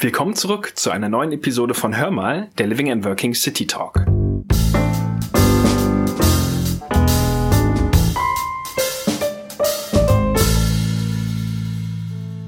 Willkommen 0.00 0.36
zurück 0.36 0.74
zu 0.76 0.92
einer 0.92 1.08
neuen 1.08 1.32
Episode 1.32 1.74
von 1.74 1.96
Hör 1.96 2.12
mal, 2.12 2.50
der 2.56 2.68
Living 2.68 2.88
and 2.92 3.04
Working 3.04 3.34
City 3.34 3.66
Talk. 3.66 3.96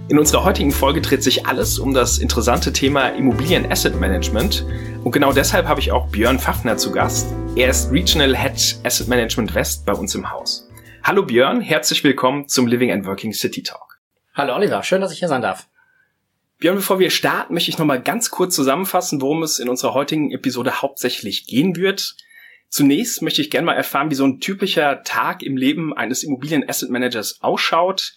In 0.09 0.17
unserer 0.17 0.45
heutigen 0.45 0.71
Folge 0.71 1.01
dreht 1.01 1.25
sich 1.25 1.45
alles 1.47 1.81
um 1.81 1.93
das 1.93 2.19
interessante 2.19 2.73
Thema 2.73 3.09
Immobilien 3.09 3.69
Asset 3.69 3.99
Management. 3.99 4.65
Und 5.03 5.11
genau 5.11 5.33
deshalb 5.33 5.67
habe 5.67 5.81
ich 5.81 5.91
auch 5.91 6.07
Björn 6.07 6.39
Pfaffner 6.39 6.77
zu 6.77 6.93
Gast. 6.93 7.35
Er 7.57 7.71
ist 7.71 7.91
Regional 7.91 8.37
Head 8.37 8.79
Asset 8.85 9.09
Management 9.09 9.57
West 9.57 9.85
bei 9.85 9.93
uns 9.93 10.15
im 10.15 10.31
Haus. 10.31 10.69
Hallo 11.03 11.25
Björn, 11.25 11.61
herzlich 11.61 12.05
willkommen 12.05 12.47
zum 12.47 12.69
Living 12.69 12.93
and 12.93 13.07
Working 13.07 13.33
City 13.33 13.65
Talk. 13.65 13.99
Hallo 14.35 14.55
Oliver, 14.55 14.85
schön, 14.85 15.01
dass 15.01 15.11
ich 15.11 15.19
hier 15.19 15.27
sein 15.27 15.43
darf. 15.43 15.67
Björn, 16.61 16.77
bevor 16.77 16.99
wir 16.99 17.09
starten, 17.09 17.55
möchte 17.55 17.71
ich 17.71 17.79
nochmal 17.79 18.03
ganz 18.03 18.31
kurz 18.31 18.55
zusammenfassen, 18.55 19.23
worum 19.23 19.43
es 19.43 19.59
in 19.59 19.71
unserer 19.71 19.95
heutigen 19.95 20.31
Episode 20.31 20.83
hauptsächlich 20.83 21.47
gehen 21.47 21.75
wird. 21.75 22.17
Zunächst 22.69 23.23
möchte 23.23 23.41
ich 23.41 23.51
gerne 23.51 23.65
mal 23.65 23.73
erfahren, 23.73 24.11
wie 24.11 24.15
so 24.15 24.27
ein 24.27 24.41
typischer 24.41 25.03
Tag 25.03 25.43
im 25.43 25.57
Leben 25.57 25.97
eines 25.97 26.23
Immobilien-Asset 26.23 26.91
Managers 26.91 27.39
ausschaut, 27.41 28.13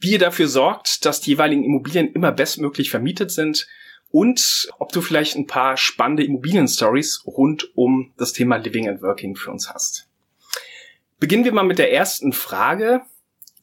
wie 0.00 0.12
ihr 0.12 0.18
dafür 0.18 0.48
sorgt, 0.48 1.06
dass 1.06 1.22
die 1.22 1.30
jeweiligen 1.30 1.64
Immobilien 1.64 2.12
immer 2.12 2.30
bestmöglich 2.30 2.90
vermietet 2.90 3.30
sind 3.30 3.66
und 4.10 4.68
ob 4.78 4.92
du 4.92 5.00
vielleicht 5.00 5.36
ein 5.36 5.46
paar 5.46 5.78
spannende 5.78 6.24
Immobilien-Stories 6.24 7.22
rund 7.26 7.70
um 7.74 8.12
das 8.18 8.34
Thema 8.34 8.56
Living 8.56 8.86
and 8.86 9.00
Working 9.00 9.34
für 9.34 9.50
uns 9.50 9.70
hast. 9.70 10.06
Beginnen 11.18 11.46
wir 11.46 11.52
mal 11.52 11.62
mit 11.62 11.78
der 11.78 11.90
ersten 11.90 12.34
Frage. 12.34 13.00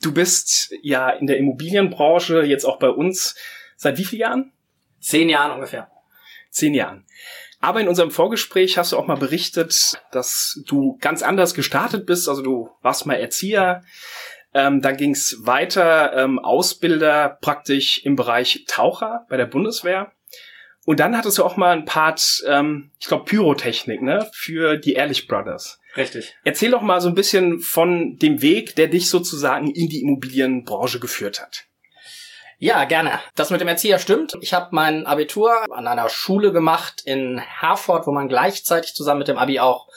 Du 0.01 0.11
bist 0.11 0.73
ja 0.81 1.11
in 1.11 1.27
der 1.27 1.37
Immobilienbranche 1.37 2.41
jetzt 2.41 2.65
auch 2.65 2.79
bei 2.79 2.89
uns 2.89 3.35
Seit 3.81 3.97
wie 3.97 4.03
vielen 4.03 4.19
Jahren? 4.19 4.51
Zehn 4.99 5.29
Jahren 5.29 5.51
ungefähr. 5.53 5.89
Zehn 6.49 6.73
Jahren. 6.73 7.05
Aber 7.61 7.79
in 7.79 7.87
unserem 7.87 8.11
Vorgespräch 8.11 8.77
hast 8.77 8.91
du 8.91 8.97
auch 8.97 9.07
mal 9.07 9.15
berichtet, 9.15 10.01
dass 10.11 10.61
du 10.65 10.97
ganz 10.99 11.23
anders 11.23 11.53
gestartet 11.53 12.05
bist. 12.05 12.27
Also 12.27 12.41
du 12.41 12.69
warst 12.81 13.05
mal 13.05 13.13
Erzieher, 13.13 13.83
ähm, 14.53 14.81
dann 14.81 14.97
ging 14.97 15.11
es 15.11 15.37
weiter, 15.43 16.11
ähm, 16.13 16.39
Ausbilder 16.39 17.37
praktisch 17.39 18.03
im 18.03 18.17
Bereich 18.17 18.65
Taucher 18.67 19.25
bei 19.29 19.37
der 19.37 19.45
Bundeswehr. 19.45 20.11
Und 20.85 20.99
dann 20.99 21.15
hattest 21.15 21.37
du 21.37 21.45
auch 21.45 21.55
mal 21.55 21.71
ein 21.71 21.85
Part, 21.85 22.43
ähm, 22.47 22.91
ich 22.99 23.07
glaube, 23.07 23.23
Pyrotechnik, 23.23 24.01
ne, 24.01 24.29
für 24.33 24.75
die 24.75 24.93
Ehrlich 24.93 25.27
Brothers. 25.27 25.79
Richtig. 25.95 26.35
Erzähl 26.43 26.71
doch 26.71 26.81
mal 26.81 26.99
so 26.99 27.07
ein 27.07 27.15
bisschen 27.15 27.59
von 27.59 28.17
dem 28.17 28.41
Weg, 28.41 28.75
der 28.75 28.87
dich 28.87 29.09
sozusagen 29.09 29.71
in 29.71 29.87
die 29.87 30.01
Immobilienbranche 30.01 30.99
geführt 30.99 31.41
hat. 31.41 31.68
Ja, 32.61 32.83
gerne. 32.83 33.19
Das 33.35 33.51
mit 33.51 33.61
dem 33.61 33.69
Erzieher 33.69 33.99
stimmt. 33.99 34.37
Ich 34.41 34.53
habe 34.53 34.67
mein 34.71 35.05
Abitur 35.05 35.51
an 35.71 35.87
einer 35.87 36.09
Schule 36.09 36.51
gemacht 36.51 37.01
in 37.05 37.39
Herford, 37.39 38.05
wo 38.05 38.11
man 38.11 38.27
gleichzeitig 38.27 38.93
zusammen 38.93 39.19
mit 39.19 39.29
dem 39.29 39.37
Abi 39.37 39.61
auch 39.61 39.87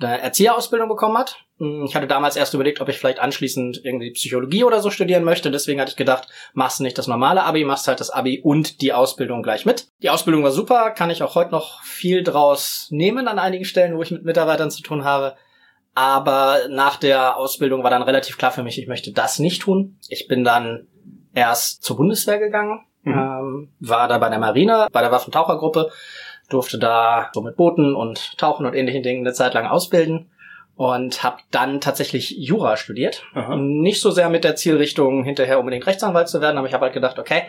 eine 0.00 0.20
Erzieherausbildung 0.20 0.88
bekommen 0.88 1.16
hat. 1.16 1.36
Hm, 1.58 1.84
ich 1.84 1.94
hatte 1.94 2.08
damals 2.08 2.34
erst 2.34 2.54
überlegt, 2.54 2.80
ob 2.80 2.88
ich 2.88 2.98
vielleicht 2.98 3.20
anschließend 3.20 3.84
irgendwie 3.84 4.10
Psychologie 4.10 4.64
oder 4.64 4.80
so 4.80 4.90
studieren 4.90 5.22
möchte. 5.22 5.52
Deswegen 5.52 5.80
hatte 5.80 5.92
ich 5.92 5.96
gedacht, 5.96 6.26
machst 6.54 6.80
nicht 6.80 6.98
das 6.98 7.06
normale 7.06 7.44
Abi, 7.44 7.64
machst 7.64 7.86
halt 7.86 8.00
das 8.00 8.10
Abi 8.10 8.40
und 8.42 8.80
die 8.80 8.92
Ausbildung 8.92 9.44
gleich 9.44 9.64
mit. 9.64 9.86
Die 10.02 10.10
Ausbildung 10.10 10.42
war 10.42 10.50
super, 10.50 10.90
kann 10.90 11.10
ich 11.10 11.22
auch 11.22 11.36
heute 11.36 11.52
noch 11.52 11.84
viel 11.84 12.24
draus 12.24 12.88
nehmen 12.90 13.28
an 13.28 13.38
einigen 13.38 13.64
Stellen, 13.64 13.96
wo 13.96 14.02
ich 14.02 14.10
mit 14.10 14.24
Mitarbeitern 14.24 14.72
zu 14.72 14.82
tun 14.82 15.04
habe. 15.04 15.36
Aber 15.94 16.68
nach 16.68 16.96
der 16.96 17.36
Ausbildung 17.36 17.84
war 17.84 17.90
dann 17.90 18.02
relativ 18.02 18.38
klar 18.38 18.50
für 18.50 18.64
mich, 18.64 18.78
ich 18.78 18.88
möchte 18.88 19.12
das 19.12 19.38
nicht 19.38 19.62
tun. 19.62 19.98
Ich 20.08 20.26
bin 20.26 20.42
dann 20.42 20.88
erst 21.38 21.82
zur 21.82 21.96
Bundeswehr 21.96 22.38
gegangen, 22.38 22.84
mhm. 23.02 23.12
ähm, 23.12 23.68
war 23.80 24.08
da 24.08 24.18
bei 24.18 24.28
der 24.28 24.38
Marine, 24.38 24.88
bei 24.92 25.00
der 25.00 25.12
Waffentauchergruppe, 25.12 25.90
durfte 26.48 26.78
da 26.78 27.30
so 27.32 27.42
mit 27.42 27.56
Booten 27.56 27.94
und 27.94 28.36
Tauchen 28.38 28.66
und 28.66 28.74
ähnlichen 28.74 29.02
Dingen 29.02 29.26
eine 29.26 29.34
Zeit 29.34 29.54
lang 29.54 29.66
ausbilden 29.66 30.30
und 30.76 31.22
habe 31.22 31.38
dann 31.50 31.80
tatsächlich 31.80 32.30
Jura 32.38 32.76
studiert. 32.76 33.24
Aha. 33.34 33.56
Nicht 33.56 34.00
so 34.00 34.10
sehr 34.10 34.30
mit 34.30 34.44
der 34.44 34.56
Zielrichtung, 34.56 35.24
hinterher 35.24 35.58
unbedingt 35.58 35.86
Rechtsanwalt 35.86 36.28
zu 36.28 36.40
werden, 36.40 36.56
aber 36.56 36.68
ich 36.68 36.74
habe 36.74 36.84
halt 36.84 36.94
gedacht, 36.94 37.18
okay, 37.18 37.42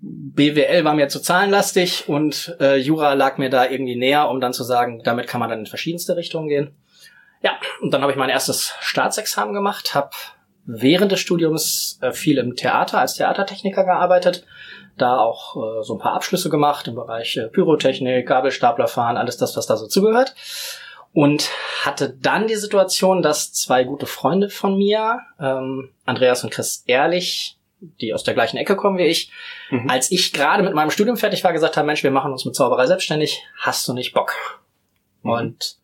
BWL 0.00 0.84
war 0.84 0.94
mir 0.94 1.08
zu 1.08 1.20
zahlenlastig 1.20 2.08
und 2.08 2.56
äh, 2.60 2.76
Jura 2.76 3.14
lag 3.14 3.38
mir 3.38 3.48
da 3.48 3.68
irgendwie 3.68 3.96
näher, 3.96 4.28
um 4.28 4.40
dann 4.40 4.52
zu 4.52 4.62
sagen, 4.62 5.00
damit 5.02 5.26
kann 5.26 5.40
man 5.40 5.48
dann 5.48 5.60
in 5.60 5.66
verschiedenste 5.66 6.16
Richtungen 6.16 6.48
gehen. 6.48 6.76
Ja, 7.42 7.52
und 7.80 7.92
dann 7.92 8.02
habe 8.02 8.12
ich 8.12 8.18
mein 8.18 8.30
erstes 8.30 8.74
Staatsexamen 8.80 9.54
gemacht, 9.54 9.94
habe 9.94 10.10
während 10.66 11.12
des 11.12 11.20
Studiums 11.20 11.98
äh, 12.00 12.12
viel 12.12 12.38
im 12.38 12.56
Theater 12.56 12.98
als 12.98 13.14
Theatertechniker 13.14 13.84
gearbeitet, 13.84 14.46
da 14.96 15.18
auch 15.18 15.56
äh, 15.56 15.82
so 15.82 15.94
ein 15.94 15.98
paar 15.98 16.14
Abschlüsse 16.14 16.50
gemacht 16.50 16.88
im 16.88 16.94
Bereich 16.94 17.36
äh, 17.36 17.48
Pyrotechnik, 17.48 18.26
Gabelstaplerfahren, 18.26 19.16
alles 19.16 19.36
das, 19.36 19.56
was 19.56 19.66
da 19.66 19.76
so 19.76 19.86
zugehört. 19.86 20.34
Und 21.12 21.50
hatte 21.82 22.10
dann 22.10 22.48
die 22.48 22.56
Situation, 22.56 23.22
dass 23.22 23.52
zwei 23.52 23.84
gute 23.84 24.06
Freunde 24.06 24.48
von 24.48 24.76
mir, 24.76 25.20
ähm, 25.38 25.90
Andreas 26.04 26.42
und 26.42 26.50
Chris 26.50 26.82
Ehrlich, 26.86 27.56
die 28.00 28.14
aus 28.14 28.24
der 28.24 28.34
gleichen 28.34 28.56
Ecke 28.56 28.74
kommen 28.74 28.98
wie 28.98 29.04
ich, 29.04 29.30
mhm. 29.70 29.88
als 29.88 30.10
ich 30.10 30.32
gerade 30.32 30.62
mit 30.62 30.74
meinem 30.74 30.90
Studium 30.90 31.16
fertig 31.16 31.44
war, 31.44 31.52
gesagt 31.52 31.76
haben, 31.76 31.86
Mensch, 31.86 32.02
wir 32.02 32.10
machen 32.10 32.32
uns 32.32 32.44
mit 32.44 32.56
Zauberei 32.56 32.86
selbstständig, 32.86 33.42
hast 33.58 33.86
du 33.86 33.92
nicht 33.92 34.12
Bock? 34.12 34.34
Mhm. 35.22 35.30
Und 35.30 35.76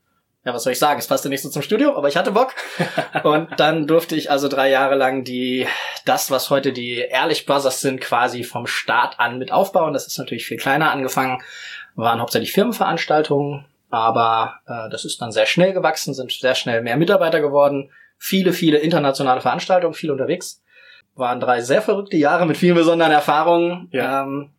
ja, 0.45 0.55
was 0.55 0.63
soll 0.63 0.73
ich 0.73 0.79
sagen? 0.79 0.99
Es 0.99 1.07
passte 1.07 1.29
nicht 1.29 1.43
so 1.43 1.51
zum 1.51 1.61
Studio, 1.61 1.97
aber 1.97 2.09
ich 2.09 2.17
hatte 2.17 2.33
Bock. 2.33 2.55
und 3.25 3.49
dann 3.59 3.87
durfte 3.87 4.17
ich 4.17 4.31
also 4.31 4.49
drei 4.49 4.71
Jahre 4.71 4.95
lang 4.95 5.23
die, 5.23 5.67
das, 6.07 6.31
was 6.31 6.49
heute 6.49 6.73
die 6.73 6.97
Ehrlich 6.97 7.45
Brothers 7.45 7.81
sind, 7.81 8.01
quasi 8.01 8.43
vom 8.43 8.67
Start 8.67 9.21
an 9.21 9.39
mit 9.39 9.53
aufbauen. 9.53 9.93
Das 9.93 10.07
ist 10.07 10.19
natürlich 10.19 10.47
viel 10.47 10.57
kleiner 10.57 10.93
angefangen, 10.93 11.43
waren 11.95 12.21
hauptsächlich 12.21 12.53
Firmenveranstaltungen, 12.53 13.67
aber 13.91 14.61
äh, 14.67 14.89
das 14.89 15.05
ist 15.05 15.21
dann 15.21 15.33
sehr 15.33 15.47
schnell 15.47 15.75
gewachsen, 15.75 16.15
sind 16.15 16.33
sehr 16.33 16.55
schnell 16.55 16.81
mehr 16.81 16.97
Mitarbeiter 16.97 17.41
geworden, 17.41 17.91
viele, 18.17 18.55
viele 18.55 18.79
internationale 18.79 19.43
Veranstaltungen, 19.43 19.95
viel 19.95 20.11
unterwegs. 20.11 20.63
Waren 21.17 21.41
drei 21.41 21.61
sehr 21.61 21.83
verrückte 21.83 22.17
Jahre 22.17 22.47
mit 22.47 22.57
vielen 22.57 22.77
besonderen 22.77 23.13
Erfahrungen. 23.13 23.89
Ja. 23.93 24.23
Ähm, 24.23 24.53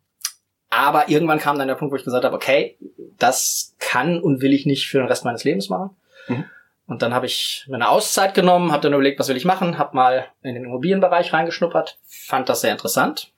aber 0.72 1.10
irgendwann 1.10 1.38
kam 1.38 1.58
dann 1.58 1.68
der 1.68 1.74
Punkt, 1.74 1.92
wo 1.92 1.96
ich 1.96 2.04
gesagt 2.04 2.24
habe, 2.24 2.34
okay, 2.34 2.78
das 3.18 3.76
kann 3.78 4.18
und 4.22 4.40
will 4.40 4.54
ich 4.54 4.64
nicht 4.64 4.88
für 4.88 4.98
den 4.98 5.06
Rest 5.06 5.22
meines 5.26 5.44
Lebens 5.44 5.68
machen. 5.68 5.90
Mhm. 6.28 6.44
Und 6.86 7.02
dann 7.02 7.12
habe 7.12 7.26
ich 7.26 7.66
mir 7.68 7.74
eine 7.74 7.90
Auszeit 7.90 8.32
genommen, 8.32 8.72
habe 8.72 8.82
dann 8.82 8.94
überlegt, 8.94 9.20
was 9.20 9.28
will 9.28 9.36
ich 9.36 9.44
machen, 9.44 9.76
habe 9.76 9.94
mal 9.94 10.26
in 10.42 10.54
den 10.54 10.64
Immobilienbereich 10.64 11.34
reingeschnuppert, 11.34 11.98
fand 12.06 12.48
das 12.48 12.62
sehr 12.62 12.72
interessant 12.72 13.32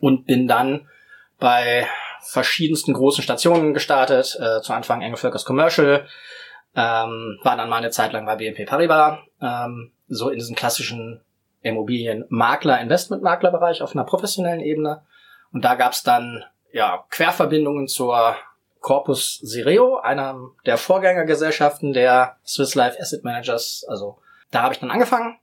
und 0.00 0.26
bin 0.26 0.48
dann 0.48 0.88
bei 1.38 1.86
verschiedensten 2.22 2.92
großen 2.92 3.22
Stationen 3.22 3.72
gestartet. 3.72 4.36
Äh, 4.40 4.60
zu 4.60 4.72
Anfang 4.72 5.00
Engelvölkers 5.00 5.44
Commercial, 5.44 6.06
ähm, 6.74 7.38
war 7.44 7.56
dann 7.56 7.68
mal 7.68 7.76
eine 7.76 7.90
Zeit 7.90 8.12
lang 8.12 8.26
bei 8.26 8.34
BNP 8.34 8.64
Paribas, 8.64 9.20
ähm, 9.40 9.92
so 10.08 10.28
in 10.28 10.38
diesem 10.38 10.56
klassischen 10.56 11.20
Immobilienmakler, 11.62 12.80
Investmentmaklerbereich 12.80 13.80
auf 13.80 13.94
einer 13.94 14.04
professionellen 14.04 14.60
Ebene. 14.60 15.02
Und 15.52 15.64
da 15.64 15.74
gab's 15.74 16.02
dann 16.02 16.44
ja 16.72 17.04
Querverbindungen 17.10 17.88
zur 17.88 18.36
Corpus 18.80 19.38
Sireo, 19.42 19.96
einer 19.98 20.38
der 20.66 20.78
Vorgängergesellschaften 20.78 21.92
der 21.92 22.36
Swiss 22.46 22.74
Life 22.74 23.00
Asset 23.00 23.24
Managers. 23.24 23.84
Also 23.88 24.18
da 24.50 24.62
habe 24.62 24.74
ich 24.74 24.80
dann 24.80 24.90
angefangen 24.90 25.38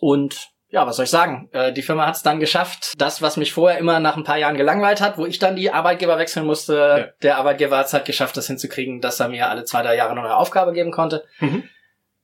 und 0.00 0.50
ja, 0.68 0.86
was 0.86 0.96
soll 0.96 1.04
ich 1.04 1.10
sagen? 1.10 1.50
Äh, 1.52 1.72
die 1.72 1.82
Firma 1.82 2.06
hat 2.06 2.16
es 2.16 2.22
dann 2.22 2.40
geschafft, 2.40 2.94
das, 2.96 3.20
was 3.20 3.36
mich 3.36 3.52
vorher 3.52 3.78
immer 3.78 4.00
nach 4.00 4.16
ein 4.16 4.24
paar 4.24 4.38
Jahren 4.38 4.56
gelangweilt 4.56 5.02
hat, 5.02 5.18
wo 5.18 5.26
ich 5.26 5.38
dann 5.38 5.54
die 5.54 5.70
Arbeitgeber 5.70 6.16
wechseln 6.16 6.46
musste, 6.46 6.74
ja. 6.74 7.12
der 7.22 7.36
Arbeitgeber 7.36 7.76
hat 7.76 7.86
es 7.86 7.92
halt 7.92 8.06
geschafft, 8.06 8.38
das 8.38 8.46
hinzukriegen, 8.46 9.02
dass 9.02 9.20
er 9.20 9.28
mir 9.28 9.50
alle 9.50 9.64
zwei, 9.64 9.82
drei 9.82 9.96
Jahre 9.96 10.14
noch 10.14 10.24
eine 10.24 10.36
Aufgabe 10.36 10.72
geben 10.72 10.90
konnte. 10.90 11.24
Mhm 11.40 11.68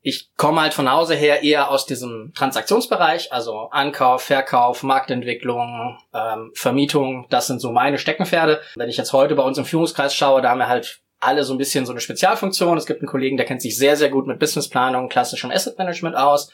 ich 0.00 0.30
komme 0.36 0.60
halt 0.60 0.74
von 0.74 0.90
Hause 0.90 1.14
her 1.14 1.42
eher 1.42 1.70
aus 1.70 1.86
diesem 1.86 2.32
Transaktionsbereich, 2.34 3.32
also 3.32 3.68
Ankauf, 3.70 4.22
Verkauf, 4.22 4.82
Marktentwicklung, 4.82 5.98
ähm, 6.14 6.52
Vermietung, 6.54 7.26
das 7.30 7.46
sind 7.46 7.60
so 7.60 7.72
meine 7.72 7.98
Steckenpferde. 7.98 8.60
Wenn 8.76 8.88
ich 8.88 8.96
jetzt 8.96 9.12
heute 9.12 9.34
bei 9.34 9.42
uns 9.42 9.58
im 9.58 9.64
Führungskreis 9.64 10.14
schaue, 10.14 10.40
da 10.40 10.50
haben 10.50 10.58
wir 10.58 10.68
halt 10.68 11.00
alle 11.20 11.42
so 11.42 11.52
ein 11.52 11.58
bisschen 11.58 11.84
so 11.84 11.92
eine 11.92 12.00
Spezialfunktion. 12.00 12.78
Es 12.78 12.86
gibt 12.86 13.00
einen 13.00 13.08
Kollegen, 13.08 13.36
der 13.36 13.46
kennt 13.46 13.60
sich 13.60 13.76
sehr, 13.76 13.96
sehr 13.96 14.08
gut 14.08 14.26
mit 14.26 14.38
Businessplanung, 14.38 15.08
klassischem 15.08 15.50
Asset 15.50 15.76
Management 15.76 16.16
aus. 16.16 16.50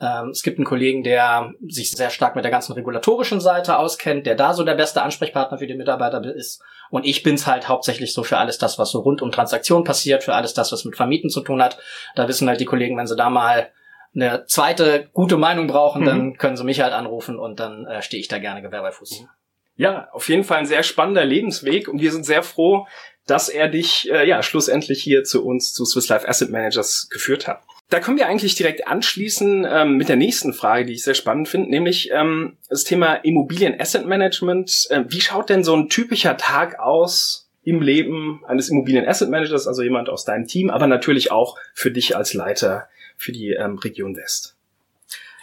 Ähm, 0.00 0.30
es 0.30 0.42
gibt 0.42 0.58
einen 0.58 0.64
Kollegen, 0.64 1.04
der 1.04 1.52
sich 1.68 1.92
sehr 1.92 2.10
stark 2.10 2.34
mit 2.34 2.44
der 2.44 2.50
ganzen 2.50 2.72
regulatorischen 2.72 3.40
Seite 3.40 3.78
auskennt, 3.78 4.26
der 4.26 4.34
da 4.34 4.54
so 4.54 4.64
der 4.64 4.74
beste 4.74 5.02
Ansprechpartner 5.02 5.58
für 5.58 5.66
die 5.66 5.74
Mitarbeiter 5.74 6.22
ist. 6.34 6.62
Und 6.90 7.04
ich 7.04 7.22
bin's 7.22 7.46
halt 7.46 7.68
hauptsächlich 7.68 8.12
so 8.12 8.22
für 8.22 8.38
alles 8.38 8.58
das, 8.58 8.78
was 8.78 8.90
so 8.90 9.00
rund 9.00 9.22
um 9.22 9.30
Transaktionen 9.30 9.84
passiert, 9.84 10.24
für 10.24 10.34
alles 10.34 10.54
das, 10.54 10.72
was 10.72 10.84
mit 10.84 10.96
Vermieten 10.96 11.30
zu 11.30 11.40
tun 11.40 11.62
hat. 11.62 11.78
Da 12.14 12.28
wissen 12.28 12.48
halt 12.48 12.60
die 12.60 12.64
Kollegen, 12.64 12.96
wenn 12.96 13.06
sie 13.06 13.16
da 13.16 13.30
mal 13.30 13.70
eine 14.14 14.44
zweite 14.46 15.08
gute 15.12 15.36
Meinung 15.36 15.66
brauchen, 15.66 16.02
mhm. 16.02 16.06
dann 16.06 16.38
können 16.38 16.56
sie 16.56 16.64
mich 16.64 16.80
halt 16.80 16.92
anrufen 16.92 17.38
und 17.38 17.60
dann 17.60 17.86
äh, 17.86 18.02
stehe 18.02 18.20
ich 18.20 18.28
da 18.28 18.38
gerne 18.38 18.62
Gewehr 18.62 18.82
bei 18.82 18.90
Fuß. 18.90 19.24
Ja, 19.76 20.08
auf 20.12 20.28
jeden 20.28 20.44
Fall 20.44 20.58
ein 20.58 20.66
sehr 20.66 20.82
spannender 20.82 21.24
Lebensweg 21.24 21.88
und 21.88 22.00
wir 22.00 22.10
sind 22.10 22.24
sehr 22.24 22.42
froh, 22.42 22.86
dass 23.26 23.48
er 23.48 23.68
dich 23.68 24.10
äh, 24.10 24.26
ja 24.26 24.42
schlussendlich 24.42 25.02
hier 25.02 25.22
zu 25.22 25.44
uns 25.44 25.72
zu 25.72 25.84
Swiss 25.84 26.08
Life 26.08 26.26
Asset 26.26 26.50
Managers 26.50 27.08
geführt 27.10 27.46
hat. 27.46 27.60
Da 27.90 28.00
können 28.00 28.18
wir 28.18 28.26
eigentlich 28.26 28.54
direkt 28.54 28.86
anschließen 28.86 29.66
ähm, 29.68 29.96
mit 29.96 30.10
der 30.10 30.16
nächsten 30.16 30.52
Frage, 30.52 30.84
die 30.84 30.92
ich 30.92 31.04
sehr 31.04 31.14
spannend 31.14 31.48
finde, 31.48 31.70
nämlich 31.70 32.10
ähm, 32.12 32.58
das 32.68 32.84
Thema 32.84 33.14
Immobilien 33.14 33.80
Asset 33.80 34.04
Management. 34.04 34.88
Äh, 34.90 35.04
wie 35.08 35.22
schaut 35.22 35.48
denn 35.48 35.64
so 35.64 35.74
ein 35.74 35.88
typischer 35.88 36.36
Tag 36.36 36.78
aus 36.78 37.48
im 37.62 37.80
Leben 37.80 38.42
eines 38.46 38.68
Immobilien 38.68 39.08
Asset 39.08 39.30
Managers, 39.30 39.66
also 39.66 39.82
jemand 39.82 40.10
aus 40.10 40.24
deinem 40.24 40.46
Team, 40.46 40.68
aber 40.68 40.86
natürlich 40.86 41.32
auch 41.32 41.56
für 41.72 41.90
dich 41.90 42.14
als 42.14 42.34
Leiter 42.34 42.88
für 43.16 43.32
die 43.32 43.52
ähm, 43.52 43.78
Region 43.78 44.16
West? 44.16 44.56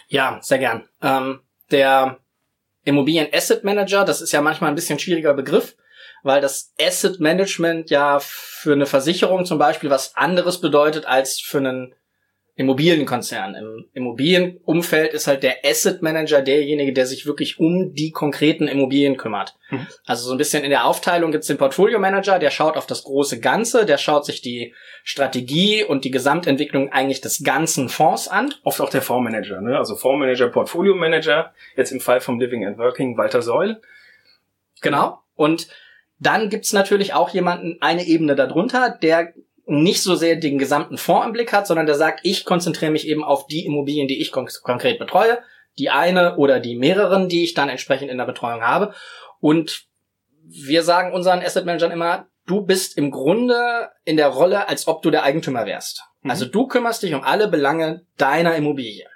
Ja, 0.08 0.38
sehr 0.40 0.58
gern. 0.58 0.84
Ähm, 1.02 1.40
der 1.72 2.18
Immobilien 2.84 3.26
Asset 3.32 3.64
Manager, 3.64 4.04
das 4.04 4.20
ist 4.20 4.32
ja 4.32 4.40
manchmal 4.40 4.70
ein 4.70 4.76
bisschen 4.76 5.00
schwieriger 5.00 5.34
Begriff, 5.34 5.76
weil 6.22 6.40
das 6.40 6.72
Asset 6.80 7.18
Management 7.18 7.90
ja 7.90 8.20
für 8.20 8.72
eine 8.72 8.86
Versicherung 8.86 9.44
zum 9.44 9.58
Beispiel 9.58 9.90
was 9.90 10.16
anderes 10.16 10.60
bedeutet 10.60 11.06
als 11.06 11.40
für 11.40 11.58
einen 11.58 11.94
Immobilienkonzern. 12.58 13.54
Im 13.54 13.84
Immobilienumfeld 13.92 15.12
ist 15.12 15.26
halt 15.26 15.42
der 15.42 15.58
Asset 15.62 16.00
Manager 16.00 16.40
derjenige, 16.40 16.94
der 16.94 17.04
sich 17.04 17.26
wirklich 17.26 17.60
um 17.60 17.92
die 17.94 18.12
konkreten 18.12 18.66
Immobilien 18.66 19.18
kümmert. 19.18 19.56
Mhm. 19.68 19.86
Also 20.06 20.26
so 20.26 20.32
ein 20.32 20.38
bisschen 20.38 20.64
in 20.64 20.70
der 20.70 20.86
Aufteilung 20.86 21.32
gibt's 21.32 21.48
den 21.48 21.58
Portfolio 21.58 21.98
Manager, 21.98 22.38
der 22.38 22.50
schaut 22.50 22.78
auf 22.78 22.86
das 22.86 23.04
große 23.04 23.40
Ganze, 23.40 23.84
der 23.84 23.98
schaut 23.98 24.24
sich 24.24 24.40
die 24.40 24.72
Strategie 25.04 25.84
und 25.84 26.06
die 26.06 26.10
Gesamtentwicklung 26.10 26.90
eigentlich 26.92 27.20
des 27.20 27.44
ganzen 27.44 27.90
Fonds 27.90 28.26
an. 28.26 28.54
Oft 28.64 28.80
auch 28.80 28.88
der 28.88 29.02
Fondsmanager, 29.02 29.60
ne? 29.60 29.76
also 29.76 29.94
Fondsmanager, 29.94 30.48
Portfolio 30.48 30.94
Manager, 30.94 31.52
jetzt 31.76 31.92
im 31.92 32.00
Fall 32.00 32.22
vom 32.22 32.40
Living 32.40 32.64
and 32.64 32.78
Working 32.78 33.18
Walter 33.18 33.42
Seul. 33.42 33.82
Genau. 34.80 35.18
Und 35.34 35.68
dann 36.18 36.48
gibt's 36.48 36.72
natürlich 36.72 37.12
auch 37.12 37.28
jemanden, 37.28 37.76
eine 37.80 38.06
Ebene 38.06 38.34
darunter, 38.34 38.96
der 39.02 39.34
nicht 39.66 40.02
so 40.02 40.14
sehr 40.14 40.36
den 40.36 40.58
gesamten 40.58 40.96
Fonds 40.96 41.26
im 41.26 41.32
Blick 41.32 41.52
hat, 41.52 41.66
sondern 41.66 41.86
der 41.86 41.96
sagt, 41.96 42.20
ich 42.22 42.44
konzentriere 42.44 42.92
mich 42.92 43.06
eben 43.06 43.24
auf 43.24 43.46
die 43.46 43.66
Immobilien, 43.66 44.08
die 44.08 44.20
ich 44.20 44.30
kon 44.30 44.48
konkret 44.62 44.98
betreue, 44.98 45.38
die 45.78 45.90
eine 45.90 46.36
oder 46.36 46.60
die 46.60 46.76
mehreren, 46.76 47.28
die 47.28 47.44
ich 47.44 47.54
dann 47.54 47.68
entsprechend 47.68 48.10
in 48.10 48.18
der 48.18 48.24
Betreuung 48.24 48.62
habe. 48.62 48.94
Und 49.40 49.86
wir 50.44 50.84
sagen 50.84 51.12
unseren 51.12 51.42
Asset 51.42 51.66
Managern 51.66 51.90
immer, 51.90 52.28
du 52.46 52.62
bist 52.62 52.96
im 52.96 53.10
Grunde 53.10 53.90
in 54.04 54.16
der 54.16 54.28
Rolle, 54.28 54.68
als 54.68 54.86
ob 54.86 55.02
du 55.02 55.10
der 55.10 55.24
Eigentümer 55.24 55.66
wärst. 55.66 56.04
Mhm. 56.22 56.30
Also 56.30 56.46
du 56.46 56.68
kümmerst 56.68 57.02
dich 57.02 57.14
um 57.14 57.24
alle 57.24 57.48
Belange 57.48 58.06
deiner 58.16 58.54
Immobilie. 58.54 59.08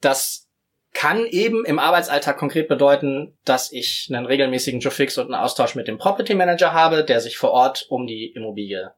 Das 0.00 0.48
kann 0.94 1.26
eben 1.26 1.66
im 1.66 1.78
Arbeitsalltag 1.78 2.38
konkret 2.38 2.68
bedeuten, 2.68 3.36
dass 3.44 3.70
ich 3.70 4.08
einen 4.10 4.24
regelmäßigen 4.24 4.80
Joe 4.80 4.90
Fix 4.90 5.18
und 5.18 5.26
einen 5.26 5.34
Austausch 5.34 5.74
mit 5.74 5.86
dem 5.86 5.98
Property 5.98 6.34
Manager 6.34 6.72
habe, 6.72 7.04
der 7.04 7.20
sich 7.20 7.36
vor 7.36 7.50
Ort 7.50 7.86
um 7.90 8.06
die 8.06 8.32
Immobilie 8.34 8.92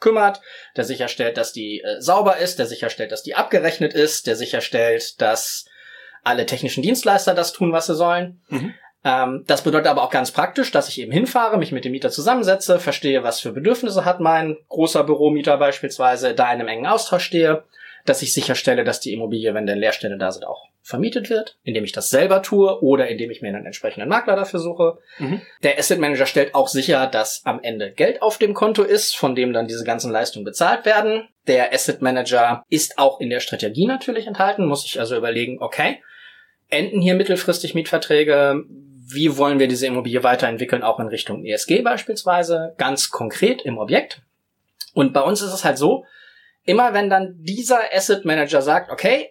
kümmert, 0.00 0.40
der 0.76 0.84
sicherstellt, 0.84 1.36
dass 1.36 1.52
die 1.52 1.80
äh, 1.80 2.00
sauber 2.00 2.36
ist, 2.38 2.58
der 2.58 2.66
sicherstellt, 2.66 3.12
dass 3.12 3.22
die 3.22 3.34
abgerechnet 3.34 3.94
ist, 3.94 4.26
der 4.26 4.36
sicherstellt, 4.36 5.20
dass 5.20 5.66
alle 6.24 6.46
technischen 6.46 6.82
Dienstleister 6.82 7.34
das 7.34 7.52
tun, 7.52 7.72
was 7.72 7.86
sie 7.86 7.94
sollen. 7.94 8.40
Mhm. 8.48 8.74
Ähm, 9.04 9.44
das 9.46 9.62
bedeutet 9.62 9.86
aber 9.86 10.02
auch 10.02 10.10
ganz 10.10 10.32
praktisch, 10.32 10.72
dass 10.72 10.88
ich 10.88 11.00
eben 11.00 11.12
hinfahre, 11.12 11.58
mich 11.58 11.70
mit 11.70 11.84
dem 11.84 11.92
Mieter 11.92 12.10
zusammensetze, 12.10 12.80
verstehe, 12.80 13.22
was 13.22 13.40
für 13.40 13.52
Bedürfnisse 13.52 14.04
hat 14.04 14.20
mein 14.20 14.56
großer 14.68 15.04
Büromieter 15.04 15.56
beispielsweise, 15.58 16.34
da 16.34 16.52
in 16.52 16.60
einem 16.60 16.68
engen 16.68 16.86
Austausch 16.86 17.24
stehe, 17.24 17.64
dass 18.08 18.22
ich 18.22 18.32
sicherstelle, 18.32 18.84
dass 18.84 19.00
die 19.00 19.12
Immobilie, 19.12 19.52
wenn 19.54 19.66
denn 19.66 19.78
Leerstände 19.78 20.18
da 20.18 20.32
sind, 20.32 20.44
auch 20.44 20.68
vermietet 20.82 21.30
wird, 21.30 21.58
indem 21.64 21.82
ich 21.82 21.92
das 21.92 22.10
selber 22.10 22.42
tue 22.42 22.80
oder 22.80 23.08
indem 23.08 23.30
ich 23.30 23.42
mir 23.42 23.48
einen 23.48 23.66
entsprechenden 23.66 24.08
Makler 24.08 24.36
dafür 24.36 24.60
suche. 24.60 24.98
Mhm. 25.18 25.42
Der 25.64 25.78
Asset 25.78 25.98
Manager 25.98 26.26
stellt 26.26 26.54
auch 26.54 26.68
sicher, 26.68 27.08
dass 27.08 27.42
am 27.44 27.60
Ende 27.60 27.90
Geld 27.90 28.22
auf 28.22 28.38
dem 28.38 28.54
Konto 28.54 28.84
ist, 28.84 29.16
von 29.16 29.34
dem 29.34 29.52
dann 29.52 29.66
diese 29.66 29.84
ganzen 29.84 30.12
Leistungen 30.12 30.44
bezahlt 30.44 30.84
werden. 30.84 31.28
Der 31.48 31.72
Asset 31.72 32.02
Manager 32.02 32.62
ist 32.68 32.98
auch 32.98 33.20
in 33.20 33.30
der 33.30 33.40
Strategie 33.40 33.86
natürlich 33.86 34.28
enthalten, 34.28 34.66
muss 34.66 34.84
ich 34.84 35.00
also 35.00 35.16
überlegen, 35.16 35.60
okay, 35.60 36.00
enden 36.68 37.00
hier 37.00 37.14
mittelfristig 37.14 37.74
Mietverträge, 37.74 38.62
wie 39.08 39.36
wollen 39.36 39.58
wir 39.58 39.68
diese 39.68 39.86
Immobilie 39.86 40.22
weiterentwickeln, 40.22 40.82
auch 40.82 41.00
in 41.00 41.08
Richtung 41.08 41.44
ESG 41.44 41.82
beispielsweise, 41.82 42.74
ganz 42.76 43.10
konkret 43.10 43.62
im 43.62 43.78
Objekt. 43.78 44.22
Und 44.94 45.12
bei 45.12 45.20
uns 45.20 45.42
ist 45.42 45.52
es 45.52 45.64
halt 45.64 45.78
so, 45.78 46.04
immer 46.66 46.92
wenn 46.92 47.08
dann 47.08 47.36
dieser 47.38 47.80
Asset 47.92 48.24
Manager 48.24 48.60
sagt, 48.60 48.90
okay, 48.90 49.30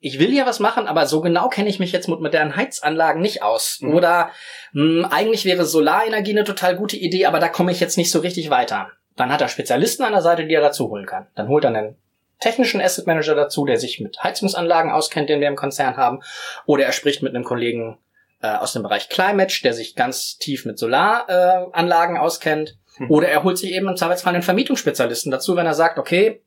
ich 0.00 0.18
will 0.18 0.34
ja 0.34 0.44
was 0.44 0.60
machen, 0.60 0.86
aber 0.86 1.06
so 1.06 1.20
genau 1.20 1.48
kenne 1.48 1.68
ich 1.68 1.78
mich 1.78 1.90
jetzt 1.90 2.08
mit 2.08 2.20
modernen 2.20 2.56
Heizanlagen 2.56 3.22
nicht 3.22 3.42
aus. 3.42 3.80
Mhm. 3.80 3.94
Oder 3.94 4.30
mh, 4.72 5.04
hm, 5.04 5.04
eigentlich 5.10 5.44
wäre 5.44 5.64
Solarenergie 5.64 6.32
eine 6.32 6.44
total 6.44 6.76
gute 6.76 6.96
Idee, 6.96 7.26
aber 7.26 7.40
da 7.40 7.48
komme 7.48 7.72
ich 7.72 7.80
jetzt 7.80 7.96
nicht 7.96 8.10
so 8.10 8.20
richtig 8.20 8.50
weiter. 8.50 8.90
Dann 9.16 9.32
hat 9.32 9.40
er 9.40 9.48
Spezialisten 9.48 10.04
an 10.04 10.12
der 10.12 10.22
Seite, 10.22 10.46
die 10.46 10.54
er 10.54 10.60
dazu 10.60 10.90
holen 10.90 11.06
kann. 11.06 11.28
Dann 11.34 11.48
holt 11.48 11.64
er 11.64 11.68
einen 11.68 11.96
technischen 12.40 12.80
Asset 12.82 13.06
Manager 13.06 13.34
dazu, 13.34 13.64
der 13.64 13.78
sich 13.78 14.00
mit 14.00 14.22
Heizungsanlagen 14.22 14.92
auskennt, 14.92 15.30
den 15.30 15.40
wir 15.40 15.48
im 15.48 15.56
Konzern 15.56 15.96
haben. 15.96 16.20
Oder 16.66 16.84
er 16.84 16.92
spricht 16.92 17.22
mit 17.22 17.34
einem 17.34 17.44
Kollegen 17.44 17.98
äh, 18.42 18.48
aus 18.48 18.74
dem 18.74 18.82
Bereich 18.82 19.08
Climate, 19.08 19.62
der 19.62 19.72
sich 19.72 19.96
ganz 19.96 20.36
tief 20.36 20.66
mit 20.66 20.78
Solaranlagen 20.78 22.16
äh, 22.16 22.18
auskennt. 22.18 22.76
Mhm. 22.98 23.10
Oder 23.10 23.28
er 23.28 23.42
holt 23.42 23.58
sich 23.58 23.72
eben 23.72 23.88
im 23.88 23.96
Zweifelsfall 23.96 24.34
einen 24.34 24.42
Vermietungsspezialisten 24.42 25.30
dazu, 25.30 25.56
wenn 25.56 25.66
er 25.66 25.74
sagt, 25.74 25.98
okay, 25.98 26.42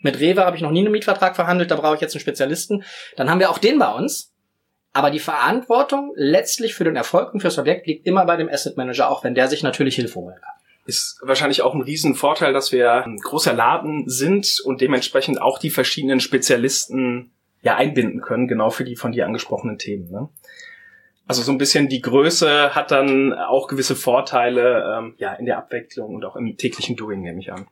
mit 0.00 0.20
Rewe 0.20 0.44
habe 0.44 0.56
ich 0.56 0.62
noch 0.62 0.70
nie 0.70 0.80
einen 0.80 0.92
Mietvertrag 0.92 1.34
verhandelt, 1.34 1.70
da 1.70 1.76
brauche 1.76 1.94
ich 1.94 2.00
jetzt 2.00 2.14
einen 2.14 2.20
Spezialisten. 2.20 2.84
Dann 3.16 3.30
haben 3.30 3.40
wir 3.40 3.50
auch 3.50 3.58
den 3.58 3.78
bei 3.78 3.90
uns. 3.92 4.32
Aber 4.92 5.10
die 5.10 5.18
Verantwortung 5.18 6.12
letztlich 6.14 6.74
für 6.74 6.84
den 6.84 6.94
Erfolg 6.94 7.34
und 7.34 7.40
fürs 7.40 7.58
Objekt 7.58 7.86
liegt 7.88 8.06
immer 8.06 8.24
bei 8.26 8.36
dem 8.36 8.48
Asset 8.48 8.76
Manager, 8.76 9.10
auch 9.10 9.24
wenn 9.24 9.34
der 9.34 9.48
sich 9.48 9.64
natürlich 9.64 9.96
Hilfe 9.96 10.20
holen 10.20 10.36
kann. 10.40 10.54
Ist 10.86 11.18
wahrscheinlich 11.22 11.62
auch 11.62 11.74
ein 11.74 11.82
Riesenvorteil, 11.82 12.52
dass 12.52 12.70
wir 12.70 13.04
ein 13.04 13.16
großer 13.16 13.54
Laden 13.54 14.08
sind 14.08 14.60
und 14.64 14.80
dementsprechend 14.80 15.42
auch 15.42 15.58
die 15.58 15.70
verschiedenen 15.70 16.20
Spezialisten 16.20 17.32
ja 17.62 17.74
einbinden 17.74 18.20
können, 18.20 18.46
genau 18.46 18.70
für 18.70 18.84
die 18.84 18.94
von 18.94 19.10
dir 19.10 19.26
angesprochenen 19.26 19.78
Themen. 19.78 20.10
Ne? 20.10 20.28
Also 21.26 21.42
so 21.42 21.52
ein 21.52 21.58
bisschen 21.58 21.88
die 21.88 22.02
Größe 22.02 22.74
hat 22.74 22.90
dann 22.90 23.32
auch 23.32 23.66
gewisse 23.66 23.96
Vorteile 23.96 24.98
ähm, 24.98 25.14
ja 25.18 25.32
in 25.34 25.46
der 25.46 25.56
Abwechslung 25.56 26.14
und 26.14 26.24
auch 26.24 26.36
im 26.36 26.56
täglichen 26.56 26.96
Doing 26.96 27.22
nehme 27.22 27.40
ich 27.40 27.52
an. 27.52 27.66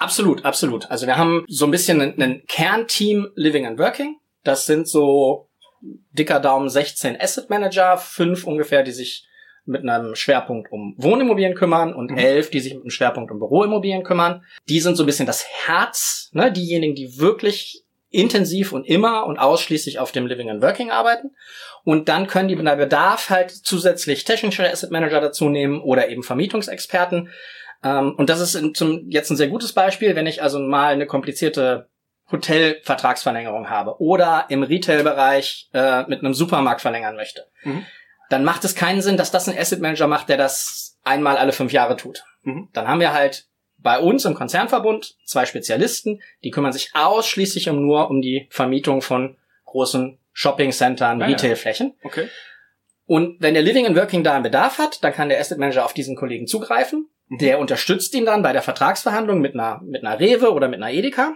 Absolut, 0.00 0.44
absolut. 0.44 0.90
Also 0.90 1.06
wir 1.06 1.16
haben 1.16 1.44
so 1.48 1.64
ein 1.64 1.70
bisschen 1.70 2.00
ein, 2.00 2.42
Kernteam 2.48 3.28
Living 3.34 3.66
and 3.66 3.78
Working. 3.78 4.16
Das 4.42 4.66
sind 4.66 4.88
so 4.88 5.48
dicker 6.10 6.40
Daumen 6.40 6.68
16 6.68 7.20
Asset 7.20 7.50
Manager, 7.50 7.96
fünf 7.96 8.44
ungefähr, 8.44 8.82
die 8.82 8.92
sich 8.92 9.28
mit 9.64 9.88
einem 9.88 10.16
Schwerpunkt 10.16 10.72
um 10.72 10.94
Wohnimmobilien 10.98 11.54
kümmern 11.54 11.94
und 11.94 12.10
mhm. 12.10 12.18
elf, 12.18 12.50
die 12.50 12.60
sich 12.60 12.74
mit 12.74 12.82
einem 12.82 12.90
Schwerpunkt 12.90 13.30
um 13.30 13.38
Büroimmobilien 13.38 14.02
kümmern. 14.02 14.44
Die 14.68 14.80
sind 14.80 14.96
so 14.96 15.04
ein 15.04 15.06
bisschen 15.06 15.26
das 15.26 15.46
Herz, 15.46 16.30
ne, 16.32 16.50
diejenigen, 16.50 16.94
die 16.94 17.18
wirklich 17.18 17.81
intensiv 18.12 18.72
und 18.72 18.84
immer 18.86 19.26
und 19.26 19.38
ausschließlich 19.38 19.98
auf 19.98 20.12
dem 20.12 20.26
Living 20.26 20.50
and 20.50 20.62
Working 20.62 20.90
arbeiten. 20.90 21.30
Und 21.84 22.08
dann 22.08 22.26
können 22.26 22.48
die 22.48 22.56
bei 22.56 22.76
Bedarf 22.76 23.30
halt 23.30 23.50
zusätzlich 23.50 24.24
technische 24.24 24.70
Asset 24.70 24.90
Manager 24.90 25.20
dazu 25.20 25.48
nehmen 25.48 25.80
oder 25.80 26.08
eben 26.08 26.22
Vermietungsexperten. 26.22 27.30
Ähm, 27.82 28.14
und 28.16 28.30
das 28.30 28.40
ist 28.40 28.54
jetzt 29.08 29.30
ein 29.30 29.36
sehr 29.36 29.48
gutes 29.48 29.72
Beispiel, 29.72 30.14
wenn 30.14 30.26
ich 30.26 30.42
also 30.42 30.58
mal 30.60 30.92
eine 30.92 31.06
komplizierte 31.06 31.88
Hotelvertragsverlängerung 32.30 33.68
habe 33.68 34.00
oder 34.00 34.46
im 34.48 34.62
Retail-Bereich 34.62 35.70
äh, 35.74 36.04
mit 36.04 36.20
einem 36.20 36.34
Supermarkt 36.34 36.80
verlängern 36.80 37.16
möchte. 37.16 37.46
Mhm. 37.64 37.84
Dann 38.30 38.44
macht 38.44 38.64
es 38.64 38.74
keinen 38.74 39.02
Sinn, 39.02 39.16
dass 39.16 39.30
das 39.30 39.48
ein 39.48 39.58
Asset 39.58 39.80
Manager 39.80 40.06
macht, 40.06 40.28
der 40.28 40.38
das 40.38 40.98
einmal 41.04 41.36
alle 41.36 41.52
fünf 41.52 41.72
Jahre 41.72 41.96
tut. 41.96 42.24
Mhm. 42.42 42.68
Dann 42.72 42.88
haben 42.88 43.00
wir 43.00 43.12
halt 43.12 43.46
bei 43.82 43.98
uns 43.98 44.24
im 44.24 44.34
Konzernverbund 44.34 45.16
zwei 45.24 45.46
Spezialisten, 45.46 46.20
die 46.44 46.50
kümmern 46.50 46.72
sich 46.72 46.90
ausschließlich 46.94 47.68
um 47.68 47.84
nur 47.84 48.10
um 48.10 48.22
die 48.22 48.46
Vermietung 48.50 49.02
von 49.02 49.36
großen 49.64 50.18
Shopping-Centern, 50.32 51.22
ah, 51.22 51.26
Retail-Flächen. 51.26 51.94
Okay. 52.02 52.28
Und 53.06 53.40
wenn 53.40 53.54
der 53.54 53.62
Living 53.62 53.86
and 53.86 53.96
Working 53.96 54.24
da 54.24 54.34
einen 54.34 54.42
Bedarf 54.42 54.78
hat, 54.78 55.02
dann 55.04 55.12
kann 55.12 55.28
der 55.28 55.40
Asset 55.40 55.58
Manager 55.58 55.84
auf 55.84 55.92
diesen 55.92 56.16
Kollegen 56.16 56.46
zugreifen. 56.46 57.08
Mhm. 57.28 57.38
Der 57.38 57.58
unterstützt 57.58 58.14
ihn 58.14 58.24
dann 58.24 58.42
bei 58.42 58.52
der 58.52 58.62
Vertragsverhandlung 58.62 59.40
mit 59.40 59.54
einer, 59.54 59.80
mit 59.82 60.04
einer 60.04 60.18
Rewe 60.18 60.52
oder 60.52 60.68
mit 60.68 60.80
einer 60.80 60.92
Edeka. 60.92 61.34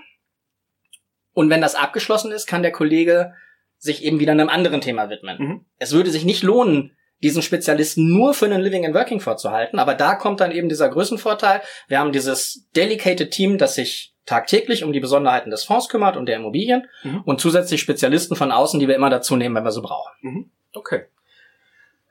Und 1.33 1.51
wenn 1.51 1.61
das 1.61 1.75
abgeschlossen 1.75 2.33
ist, 2.33 2.47
kann 2.47 2.63
der 2.63 2.73
Kollege 2.73 3.35
sich 3.79 4.05
eben 4.05 4.21
wieder 4.21 4.33
einem 4.33 4.49
anderen 4.49 4.81
Thema 4.81 5.11
widmen. 5.11 5.39
Mhm. 5.39 5.65
Es 5.79 5.93
würde 5.93 6.11
sich 6.11 6.25
nicht 6.25 6.43
lohnen, 6.43 6.97
diesen 7.23 7.43
Spezialisten 7.43 8.13
nur 8.13 8.35
für 8.35 8.47
einen 8.47 8.61
Living 8.61 8.85
and 8.85 8.95
Working 8.95 9.21
vorzuhalten. 9.21 9.79
Aber 9.79 9.95
da 9.95 10.15
kommt 10.15 10.41
dann 10.41 10.53
eben 10.53 10.69
dieser 10.69 10.89
Größenvorteil. 10.89 11.63
Wir 11.89 11.99
haben 11.99 12.13
dieses 12.13 12.67
dedicated 12.75 13.31
Team, 13.31 13.59
das 13.59 13.75
sich 13.75 14.15
tagtäglich 14.27 14.85
um 14.85 14.93
die 14.93 15.01
Besonderheiten 15.01 15.51
des 15.51 15.65
Fonds 15.65 15.89
kümmert 15.89 16.17
und 16.17 16.27
der 16.27 16.37
Immobilien 16.37 16.89
mhm. 17.05 17.23
und 17.25 17.41
zusätzlich 17.41 17.81
Spezialisten 17.81 18.37
von 18.37 18.53
außen, 18.53 18.81
die 18.81 18.89
wir 18.89 18.97
immer 18.97 19.11
dazu 19.11 19.37
nehmen, 19.37 19.55
wenn 19.55 19.65
wir 19.65 19.73
sie 19.73 19.81
brauchen. 19.81 20.13
Mhm. 20.21 20.51
Okay. 20.75 21.05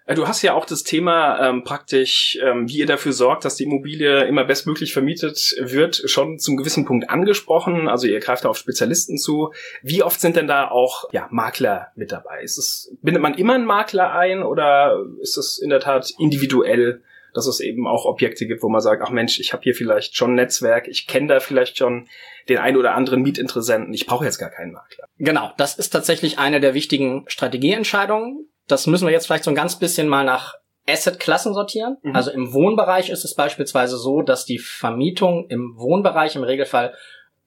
Äh, 0.05 0.15
du 0.15 0.27
hast 0.27 0.41
ja 0.41 0.53
auch 0.53 0.65
das 0.65 0.83
Thema 0.83 1.49
ähm, 1.49 1.63
praktisch, 1.63 2.37
ähm, 2.41 2.67
wie 2.67 2.77
ihr 2.77 2.85
dafür 2.85 3.11
sorgt, 3.11 3.45
dass 3.45 3.55
die 3.55 3.63
Immobilie 3.63 4.25
immer 4.25 4.45
bestmöglich 4.45 4.93
vermietet 4.93 5.55
wird, 5.59 6.03
schon 6.05 6.39
zum 6.39 6.57
gewissen 6.57 6.85
Punkt 6.85 7.09
angesprochen. 7.09 7.87
Also 7.87 8.07
ihr 8.07 8.19
greift 8.19 8.45
da 8.45 8.49
auf 8.49 8.57
Spezialisten 8.57 9.17
zu. 9.17 9.51
Wie 9.81 10.03
oft 10.03 10.21
sind 10.21 10.35
denn 10.35 10.47
da 10.47 10.69
auch 10.69 11.05
ja, 11.11 11.27
Makler 11.31 11.87
mit 11.95 12.11
dabei? 12.11 12.41
Ist 12.41 12.57
es, 12.57 12.95
bindet 13.01 13.21
man 13.21 13.33
immer 13.35 13.55
einen 13.55 13.65
Makler 13.65 14.13
ein 14.13 14.43
oder 14.43 15.03
ist 15.21 15.37
es 15.37 15.57
in 15.57 15.69
der 15.69 15.79
Tat 15.79 16.11
individuell, 16.19 17.01
dass 17.33 17.47
es 17.47 17.59
eben 17.59 17.85
auch 17.85 18.05
Objekte 18.05 18.47
gibt, 18.47 18.63
wo 18.63 18.69
man 18.69 18.81
sagt, 18.81 19.01
ach 19.05 19.09
Mensch, 19.09 19.39
ich 19.39 19.51
habe 19.51 19.63
hier 19.63 19.75
vielleicht 19.75 20.15
schon 20.15 20.31
ein 20.31 20.35
Netzwerk, 20.35 20.87
ich 20.87 21.05
kenne 21.05 21.27
da 21.27 21.39
vielleicht 21.41 21.77
schon 21.77 22.07
den 22.47 22.59
ein 22.59 22.77
oder 22.77 22.95
anderen 22.95 23.21
Mietinteressenten, 23.23 23.93
ich 23.93 24.05
brauche 24.05 24.23
jetzt 24.23 24.37
gar 24.37 24.49
keinen 24.49 24.71
Makler. 24.71 25.05
Genau, 25.17 25.51
das 25.57 25.77
ist 25.77 25.89
tatsächlich 25.89 26.39
eine 26.39 26.61
der 26.61 26.73
wichtigen 26.73 27.25
Strategieentscheidungen. 27.27 28.47
Das 28.67 28.87
müssen 28.87 29.05
wir 29.05 29.13
jetzt 29.13 29.27
vielleicht 29.27 29.43
so 29.43 29.51
ein 29.51 29.55
ganz 29.55 29.77
bisschen 29.77 30.07
mal 30.07 30.23
nach 30.23 30.55
Asset-Klassen 30.87 31.53
sortieren. 31.53 31.97
Mhm. 32.01 32.15
Also 32.15 32.31
im 32.31 32.53
Wohnbereich 32.53 33.09
ist 33.09 33.25
es 33.25 33.35
beispielsweise 33.35 33.97
so, 33.97 34.21
dass 34.21 34.45
die 34.45 34.59
Vermietung 34.59 35.47
im 35.49 35.75
Wohnbereich 35.77 36.35
im 36.35 36.43
Regelfall 36.43 36.93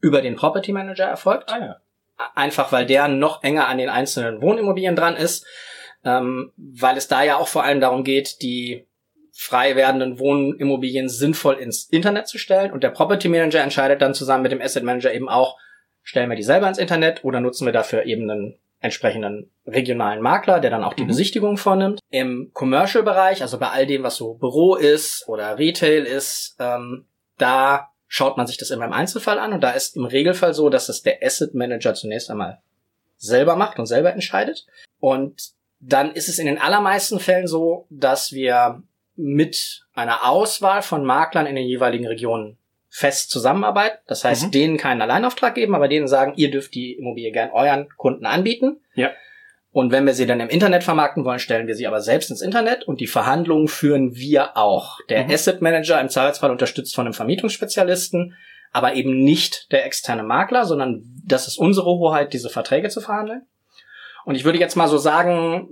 über 0.01 0.23
den 0.23 0.37
Property 0.37 0.73
Manager 0.73 1.05
erfolgt. 1.05 1.51
Ah, 1.53 1.59
ja. 1.59 1.77
Einfach 2.35 2.73
weil 2.73 2.87
der 2.87 3.09
noch 3.09 3.43
enger 3.43 3.69
an 3.69 3.79
den 3.79 3.89
einzelnen 3.89 4.43
Wohnimmobilien 4.43 4.97
dran 4.97 5.17
ist, 5.17 5.47
ähm, 6.05 6.53
weil 6.57 6.97
es 6.97 7.09
da 7.09 7.23
ja 7.23 7.37
auch 7.37 7.49
vor 7.49 7.63
allem 7.63 7.81
darum 7.81 8.03
geht, 8.03 8.43
die 8.43 8.87
frei 9.33 9.77
werdenden 9.77 10.19
Wohnimmobilien 10.19 11.09
sinnvoll 11.09 11.55
ins 11.57 11.85
Internet 11.85 12.27
zu 12.27 12.39
stellen. 12.39 12.73
Und 12.73 12.83
der 12.83 12.91
Property 12.91 13.29
Manager 13.29 13.61
entscheidet 13.61 14.03
dann 14.03 14.15
zusammen 14.15 14.43
mit 14.43 14.51
dem 14.51 14.61
Asset 14.61 14.83
Manager 14.83 15.15
eben 15.15 15.29
auch, 15.29 15.57
stellen 16.03 16.29
wir 16.29 16.37
die 16.37 16.43
selber 16.43 16.69
ins 16.69 16.79
Internet 16.79 17.23
oder 17.25 17.41
nutzen 17.41 17.65
wir 17.65 17.73
dafür 17.73 18.05
eben 18.05 18.29
einen 18.29 18.59
entsprechenden 18.81 19.51
regionalen 19.67 20.23
Makler, 20.23 20.61
der 20.61 20.71
dann 20.71 20.85
auch 20.85 20.95
die 20.95 21.03
mhm. 21.03 21.09
Besichtigung 21.09 21.57
vornimmt. 21.57 22.01
Im 22.11 22.51
Commercial-Bereich, 22.53 23.43
also 23.43 23.59
bei 23.59 23.71
all 23.71 23.87
dem, 23.87 24.03
was 24.03 24.17
so 24.17 24.35
Büro 24.35 24.77
ist 24.77 25.29
oder 25.29 25.59
Retail 25.59 26.05
ist, 26.05 26.57
ähm, 26.61 27.07
da 27.39 27.91
schaut 28.07 28.37
man 28.37 28.47
sich 28.47 28.57
das 28.57 28.71
immer 28.71 28.87
im 28.87 28.93
Einzelfall 28.93 29.39
an 29.39 29.53
und 29.53 29.61
da 29.63 29.71
ist 29.71 29.97
im 29.97 30.05
Regelfall 30.05 30.55
so, 30.55 30.71
dass 30.71 30.89
es 30.89 31.03
der 31.03 31.19
Asset 31.23 31.55
Manager 31.55 31.95
zunächst 31.95 32.31
einmal 32.31 32.61
selber 33.17 33.57
macht 33.57 33.79
und 33.79 33.87
selber 33.87 34.13
entscheidet. 34.13 34.67
Und 35.01 35.51
dann 35.81 36.13
ist 36.13 36.29
es 36.29 36.39
in 36.39 36.47
den 36.47 36.59
allermeisten 36.59 37.21
Fällen 37.21 37.47
so, 37.47 37.87
dass 37.91 38.33
wir 38.33 38.83
mit 39.17 39.87
einer 39.95 40.29
Auswahl 40.29 40.83
von 40.83 41.05
Maklern 41.05 41.47
in 41.47 41.57
den 41.57 41.67
jeweiligen 41.67 42.07
Regionen 42.07 42.57
fest 42.99 43.31
zusammenarbeiten. 43.31 43.99
Das 44.09 44.25
heißt, 44.25 44.47
mhm. 44.47 44.51
denen 44.51 44.77
keinen 44.77 45.03
Alleinauftrag 45.03 45.55
geben, 45.55 45.77
aber 45.77 45.87
denen 45.87 46.09
sagen, 46.09 46.33
ihr 46.35 46.51
dürft 46.51 46.75
die 46.75 46.95
Immobilie 46.95 47.31
gern 47.31 47.51
euren 47.53 47.89
Kunden 47.97 48.27
anbieten. 48.27 48.81
Ja. 48.95 49.13
Und 49.71 49.93
wenn 49.93 50.05
wir 50.05 50.15
sie 50.15 50.27
dann 50.27 50.41
im 50.41 50.49
Internet 50.49 50.83
vermarkten 50.83 51.25
wollen, 51.25 51.39
stellen 51.39 51.69
wir 51.69 51.77
sie 51.77 51.87
aber 51.87 52.01
selbst 52.01 52.29
ins 52.31 52.43
Internet 52.43 52.89
und 52.89 53.01
die 53.01 53.07
Verhandlungen 53.07 53.69
führen 53.69 54.17
wir 54.17 54.57
auch. 54.57 54.99
Der 55.09 55.23
mhm. 55.23 55.31
Asset 55.31 55.63
Manager 55.63 56.01
im 56.01 56.09
Zweifelsfall 56.09 56.51
unterstützt 56.51 56.97
von 56.97 57.07
einem 57.07 57.15
Vermietungsspezialisten, 57.15 58.35
aber 58.73 58.95
eben 58.95 59.23
nicht 59.23 59.71
der 59.71 59.87
externe 59.87 60.25
Makler, 60.25 60.65
sondern 60.65 61.05
das 61.25 61.47
ist 61.47 61.57
unsere 61.57 61.87
Hoheit, 61.87 62.33
diese 62.33 62.51
Verträge 62.51 62.89
zu 62.89 63.01
verhandeln. 63.01 63.43
Und 64.25 64.35
ich 64.35 64.45
würde 64.45 64.59
jetzt 64.59 64.75
mal 64.75 64.89
so 64.89 64.99
sagen, 64.99 65.69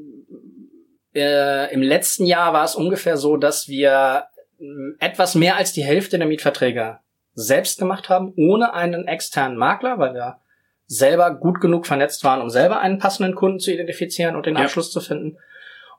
äh, 1.13 1.75
im 1.75 1.83
letzten 1.83 2.25
Jahr 2.25 2.53
war 2.53 2.65
es 2.65 2.77
ungefähr 2.77 3.17
so, 3.17 3.37
dass 3.37 3.67
wir 3.67 4.27
äh, 4.61 4.65
etwas 5.01 5.35
mehr 5.35 5.57
als 5.57 5.73
die 5.73 5.83
Hälfte 5.83 6.19
der 6.19 6.29
Mietverträge 6.29 7.01
selbst 7.37 7.79
gemacht 7.79 8.09
haben, 8.09 8.33
ohne 8.37 8.75
einen 8.75 9.07
externen 9.07 9.57
Makler, 9.57 9.99
weil 9.99 10.15
wir 10.15 10.41
selber 10.87 11.35
gut 11.35 11.61
genug 11.61 11.87
vernetzt 11.87 12.25
waren, 12.25 12.41
um 12.41 12.51
selber 12.51 12.81
einen 12.81 12.99
passenden 12.99 13.35
Kunden 13.35 13.61
zu 13.61 13.73
identifizieren 13.73 14.35
und 14.35 14.47
den 14.47 14.57
Abschluss 14.57 14.89
ja. 14.89 15.01
zu 15.01 15.07
finden. 15.07 15.37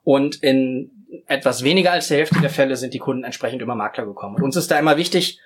Und 0.03 0.41
in 0.43 0.91
etwas 1.27 1.63
weniger 1.63 1.91
als 1.91 2.07
die 2.07 2.15
Hälfte 2.15 2.41
der 2.41 2.49
Fälle 2.49 2.75
sind 2.75 2.93
die 2.93 2.99
Kunden 2.99 3.23
entsprechend 3.23 3.61
über 3.61 3.75
Makler 3.75 4.05
gekommen. 4.05 4.35
Und 4.37 4.43
uns 4.43 4.55
ist 4.55 4.71
da 4.71 4.79
immer 4.79 4.97
wichtig, 4.97 5.39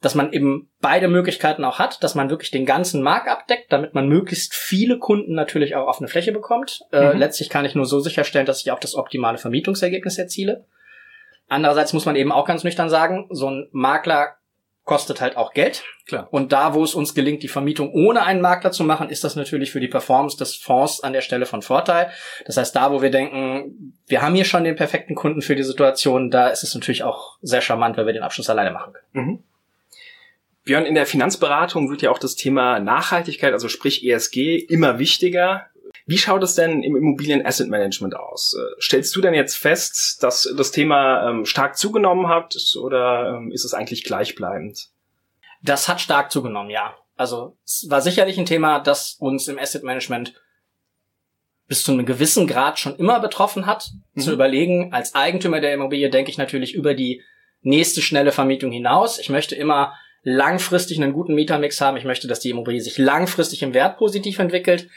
dass 0.00 0.14
man 0.14 0.32
eben 0.32 0.70
beide 0.80 1.08
Möglichkeiten 1.08 1.64
auch 1.64 1.78
hat, 1.78 2.02
dass 2.02 2.14
man 2.14 2.28
wirklich 2.28 2.50
den 2.50 2.66
ganzen 2.66 3.02
Markt 3.02 3.28
abdeckt, 3.28 3.72
damit 3.72 3.94
man 3.94 4.08
möglichst 4.08 4.54
viele 4.54 4.98
Kunden 4.98 5.34
natürlich 5.34 5.74
auch 5.74 5.86
auf 5.86 6.00
eine 6.00 6.08
Fläche 6.08 6.32
bekommt. 6.32 6.80
Äh, 6.92 7.00
mhm. 7.00 7.06
Äh, 7.06 7.18
letztlich 7.18 7.50
kann 7.50 7.64
ich 7.64 7.74
nur 7.74 7.86
so 7.86 8.00
sicherstellen, 8.00 8.46
dass 8.46 8.60
ich 8.60 8.72
auch 8.72 8.80
das 8.80 8.94
optimale 8.94 9.38
Vermietungsergebnis 9.38 10.18
erziele. 10.18 10.66
Andererseits 11.48 11.92
muss 11.92 12.06
man 12.06 12.16
eben 12.16 12.32
auch 12.32 12.46
ganz 12.46 12.64
nüchtern 12.64 12.90
sagen, 12.90 13.28
so 13.30 13.48
ein 13.48 13.68
Makler 13.70 14.36
kostet 14.86 15.20
halt 15.20 15.36
auch 15.36 15.52
Geld. 15.52 15.84
Klar. 16.06 16.28
Und 16.30 16.52
da, 16.52 16.72
wo 16.72 16.84
es 16.84 16.94
uns 16.94 17.12
gelingt, 17.12 17.42
die 17.42 17.48
Vermietung 17.48 17.92
ohne 17.92 18.22
einen 18.22 18.40
Makler 18.40 18.70
zu 18.70 18.84
machen, 18.84 19.10
ist 19.10 19.24
das 19.24 19.34
natürlich 19.34 19.72
für 19.72 19.80
die 19.80 19.88
Performance 19.88 20.38
des 20.38 20.54
Fonds 20.54 21.02
an 21.02 21.12
der 21.12 21.22
Stelle 21.22 21.44
von 21.44 21.60
Vorteil. 21.60 22.10
Das 22.46 22.56
heißt, 22.56 22.74
da, 22.74 22.92
wo 22.92 23.02
wir 23.02 23.10
denken, 23.10 23.94
wir 24.06 24.22
haben 24.22 24.36
hier 24.36 24.44
schon 24.44 24.62
den 24.62 24.76
perfekten 24.76 25.16
Kunden 25.16 25.42
für 25.42 25.56
die 25.56 25.64
Situation, 25.64 26.30
da 26.30 26.48
ist 26.48 26.62
es 26.62 26.72
natürlich 26.74 27.02
auch 27.02 27.36
sehr 27.42 27.60
charmant, 27.60 27.96
weil 27.96 28.06
wir 28.06 28.12
den 28.12 28.22
Abschluss 28.22 28.48
alleine 28.48 28.70
machen 28.70 28.92
können. 28.92 29.26
Mhm. 29.26 29.42
Björn, 30.64 30.86
in 30.86 30.94
der 30.94 31.06
Finanzberatung 31.06 31.90
wird 31.90 32.02
ja 32.02 32.10
auch 32.10 32.18
das 32.18 32.36
Thema 32.36 32.78
Nachhaltigkeit, 32.78 33.52
also 33.52 33.68
sprich 33.68 34.04
ESG, 34.04 34.56
immer 34.56 35.00
wichtiger. 35.00 35.66
Wie 36.08 36.18
schaut 36.18 36.44
es 36.44 36.54
denn 36.54 36.84
im 36.84 36.94
Immobilien 36.94 37.44
Asset 37.44 37.68
Management 37.68 38.14
aus? 38.14 38.56
Äh, 38.56 38.80
stellst 38.80 39.14
du 39.16 39.20
denn 39.20 39.34
jetzt 39.34 39.56
fest, 39.56 40.22
dass 40.22 40.48
das 40.56 40.70
Thema 40.70 41.28
ähm, 41.28 41.44
stark 41.44 41.76
zugenommen 41.76 42.28
hat 42.28 42.56
oder 42.80 43.36
ähm, 43.36 43.50
ist 43.50 43.64
es 43.64 43.74
eigentlich 43.74 44.04
gleichbleibend? 44.04 44.88
Das 45.62 45.88
hat 45.88 46.00
stark 46.00 46.30
zugenommen, 46.30 46.70
ja. 46.70 46.94
Also 47.16 47.56
es 47.64 47.86
war 47.88 48.00
sicherlich 48.00 48.38
ein 48.38 48.46
Thema, 48.46 48.78
das 48.78 49.16
uns 49.18 49.48
im 49.48 49.58
Asset 49.58 49.82
Management 49.82 50.34
bis 51.66 51.82
zu 51.82 51.92
einem 51.92 52.06
gewissen 52.06 52.46
Grad 52.46 52.78
schon 52.78 52.96
immer 52.96 53.18
betroffen 53.18 53.66
hat, 53.66 53.90
mhm. 54.14 54.20
zu 54.20 54.32
überlegen, 54.32 54.92
als 54.92 55.16
Eigentümer 55.16 55.60
der 55.60 55.74
Immobilie 55.74 56.08
denke 56.10 56.30
ich 56.30 56.38
natürlich 56.38 56.74
über 56.74 56.94
die 56.94 57.22
nächste 57.62 58.00
schnelle 58.00 58.30
Vermietung 58.30 58.70
hinaus. 58.70 59.18
Ich 59.18 59.28
möchte 59.28 59.56
immer 59.56 59.94
langfristig 60.22 61.02
einen 61.02 61.12
guten 61.12 61.34
Mietermix 61.34 61.80
haben. 61.80 61.96
Ich 61.96 62.04
möchte, 62.04 62.28
dass 62.28 62.40
die 62.40 62.50
Immobilie 62.50 62.80
sich 62.80 62.98
langfristig 62.98 63.62
im 63.62 63.74
Wert 63.74 63.96
positiv 63.98 64.38
entwickelt. 64.38 64.88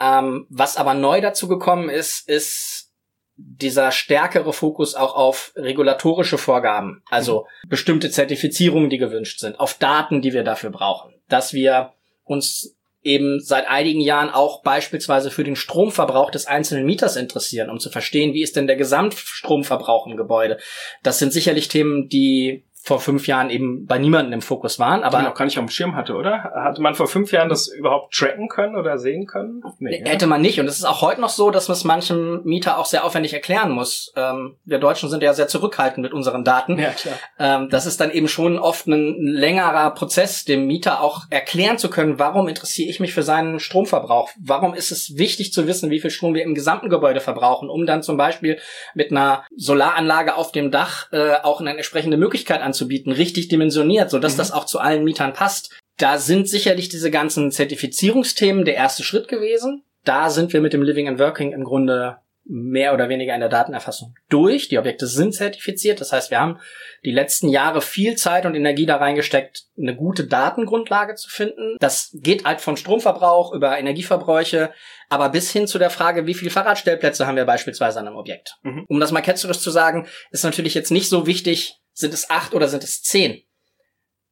Ähm, 0.00 0.46
was 0.48 0.76
aber 0.76 0.94
neu 0.94 1.20
dazu 1.20 1.48
gekommen 1.48 1.88
ist, 1.88 2.28
ist 2.28 2.88
dieser 3.36 3.92
stärkere 3.92 4.52
Fokus 4.52 4.94
auch 4.94 5.14
auf 5.14 5.52
regulatorische 5.54 6.38
Vorgaben, 6.38 7.02
also 7.08 7.46
mhm. 7.62 7.68
bestimmte 7.68 8.10
Zertifizierungen, 8.10 8.90
die 8.90 8.98
gewünscht 8.98 9.38
sind, 9.38 9.60
auf 9.60 9.74
Daten, 9.74 10.22
die 10.22 10.32
wir 10.32 10.42
dafür 10.42 10.70
brauchen, 10.70 11.14
dass 11.28 11.52
wir 11.52 11.92
uns 12.24 12.76
eben 13.02 13.40
seit 13.40 13.68
einigen 13.68 14.00
Jahren 14.00 14.28
auch 14.28 14.62
beispielsweise 14.62 15.30
für 15.30 15.44
den 15.44 15.56
Stromverbrauch 15.56 16.30
des 16.30 16.46
einzelnen 16.46 16.84
Mieters 16.84 17.16
interessieren, 17.16 17.70
um 17.70 17.78
zu 17.78 17.90
verstehen, 17.90 18.34
wie 18.34 18.42
ist 18.42 18.56
denn 18.56 18.66
der 18.66 18.76
Gesamtstromverbrauch 18.76 20.06
im 20.08 20.16
Gebäude. 20.16 20.58
Das 21.04 21.18
sind 21.18 21.32
sicherlich 21.32 21.68
Themen, 21.68 22.08
die 22.08 22.64
vor 22.82 23.00
fünf 23.00 23.26
Jahren 23.26 23.50
eben 23.50 23.86
bei 23.86 23.98
niemandem 23.98 24.32
im 24.32 24.40
Fokus 24.40 24.78
waren. 24.78 25.02
Aber 25.02 25.22
noch 25.22 25.34
gar 25.34 25.44
nicht 25.44 25.58
auf 25.58 25.64
dem 25.64 25.70
Schirm 25.70 25.94
hatte, 25.94 26.14
oder? 26.14 26.52
Hatte 26.54 26.80
man 26.80 26.94
vor 26.94 27.06
fünf 27.06 27.32
Jahren 27.32 27.48
das 27.48 27.68
überhaupt 27.68 28.14
tracken 28.14 28.48
können 28.48 28.76
oder 28.76 28.98
sehen 28.98 29.26
können? 29.26 29.62
Nee, 29.78 30.02
hätte 30.04 30.26
man 30.26 30.40
nicht. 30.40 30.58
Und 30.58 30.66
es 30.66 30.78
ist 30.78 30.84
auch 30.84 31.02
heute 31.02 31.20
noch 31.20 31.28
so, 31.28 31.50
dass 31.50 31.68
man 31.68 31.76
es 31.76 31.84
manchem 31.84 32.42
Mieter 32.44 32.78
auch 32.78 32.86
sehr 32.86 33.04
aufwendig 33.04 33.34
erklären 33.34 33.72
muss. 33.72 34.12
Ähm, 34.16 34.56
wir 34.64 34.78
Deutschen 34.78 35.10
sind 35.10 35.22
ja 35.22 35.34
sehr 35.34 35.48
zurückhaltend 35.48 36.02
mit 36.02 36.12
unseren 36.12 36.44
Daten. 36.44 36.78
Ja, 36.78 36.90
klar. 36.90 37.14
Ähm, 37.38 37.68
das 37.68 37.84
ist 37.86 38.00
dann 38.00 38.10
eben 38.10 38.28
schon 38.28 38.58
oft 38.58 38.86
ein 38.86 39.16
längerer 39.20 39.90
Prozess, 39.90 40.44
dem 40.44 40.66
Mieter 40.66 41.02
auch 41.02 41.24
erklären 41.30 41.78
zu 41.78 41.90
können, 41.90 42.18
warum 42.18 42.48
interessiere 42.48 42.88
ich 42.88 43.00
mich 43.00 43.12
für 43.12 43.22
seinen 43.22 43.60
Stromverbrauch? 43.60 44.30
Warum 44.38 44.74
ist 44.74 44.92
es 44.92 45.18
wichtig 45.18 45.52
zu 45.52 45.66
wissen, 45.66 45.90
wie 45.90 46.00
viel 46.00 46.10
Strom 46.10 46.34
wir 46.34 46.42
im 46.42 46.54
gesamten 46.54 46.88
Gebäude 46.88 47.20
verbrauchen, 47.20 47.68
um 47.68 47.86
dann 47.86 48.02
zum 48.02 48.16
Beispiel 48.16 48.58
mit 48.94 49.10
einer 49.10 49.44
Solaranlage 49.56 50.36
auf 50.36 50.52
dem 50.52 50.70
Dach 50.70 51.12
äh, 51.12 51.34
auch 51.42 51.60
eine 51.60 51.70
entsprechende 51.70 52.16
Möglichkeit 52.16 52.62
anzubieten 52.68 53.12
richtig 53.12 53.48
dimensioniert, 53.48 54.10
sodass 54.10 54.34
mhm. 54.34 54.38
das 54.38 54.52
auch 54.52 54.64
zu 54.64 54.78
allen 54.78 55.04
Mietern 55.04 55.32
passt. 55.32 55.76
Da 55.98 56.18
sind 56.18 56.48
sicherlich 56.48 56.88
diese 56.88 57.10
ganzen 57.10 57.50
Zertifizierungsthemen 57.50 58.64
der 58.64 58.76
erste 58.76 59.02
Schritt 59.02 59.28
gewesen. 59.28 59.82
Da 60.04 60.30
sind 60.30 60.52
wir 60.52 60.60
mit 60.60 60.72
dem 60.72 60.82
Living 60.82 61.08
and 61.08 61.18
Working 61.18 61.52
im 61.52 61.64
Grunde 61.64 62.18
mehr 62.48 62.94
oder 62.94 63.10
weniger 63.10 63.34
in 63.34 63.40
der 63.40 63.50
Datenerfassung 63.50 64.14
durch. 64.30 64.68
Die 64.68 64.78
Objekte 64.78 65.06
sind 65.06 65.34
zertifiziert. 65.34 66.00
Das 66.00 66.12
heißt, 66.12 66.30
wir 66.30 66.40
haben 66.40 66.58
die 67.04 67.12
letzten 67.12 67.48
Jahre 67.48 67.82
viel 67.82 68.16
Zeit 68.16 68.46
und 68.46 68.54
Energie 68.54 68.86
da 68.86 68.96
reingesteckt, 68.96 69.66
eine 69.76 69.94
gute 69.94 70.26
Datengrundlage 70.26 71.14
zu 71.14 71.28
finden. 71.28 71.76
Das 71.78 72.10
geht 72.14 72.44
halt 72.44 72.62
von 72.62 72.78
Stromverbrauch 72.78 73.52
über 73.52 73.78
Energieverbräuche, 73.78 74.72
aber 75.10 75.28
bis 75.28 75.52
hin 75.52 75.66
zu 75.66 75.78
der 75.78 75.90
Frage, 75.90 76.26
wie 76.26 76.34
viele 76.34 76.50
Fahrradstellplätze 76.50 77.26
haben 77.26 77.36
wir 77.36 77.44
beispielsweise 77.44 78.00
an 78.00 78.06
einem 78.06 78.16
Objekt. 78.16 78.56
Mhm. 78.62 78.86
Um 78.88 78.98
das 78.98 79.12
mal 79.12 79.20
ketzerisch 79.20 79.58
zu 79.58 79.70
sagen, 79.70 80.06
ist 80.30 80.44
natürlich 80.44 80.74
jetzt 80.74 80.90
nicht 80.90 81.10
so 81.10 81.26
wichtig, 81.26 81.80
sind 81.98 82.14
es 82.14 82.30
acht 82.30 82.54
oder 82.54 82.68
sind 82.68 82.84
es 82.84 83.02
zehn? 83.02 83.42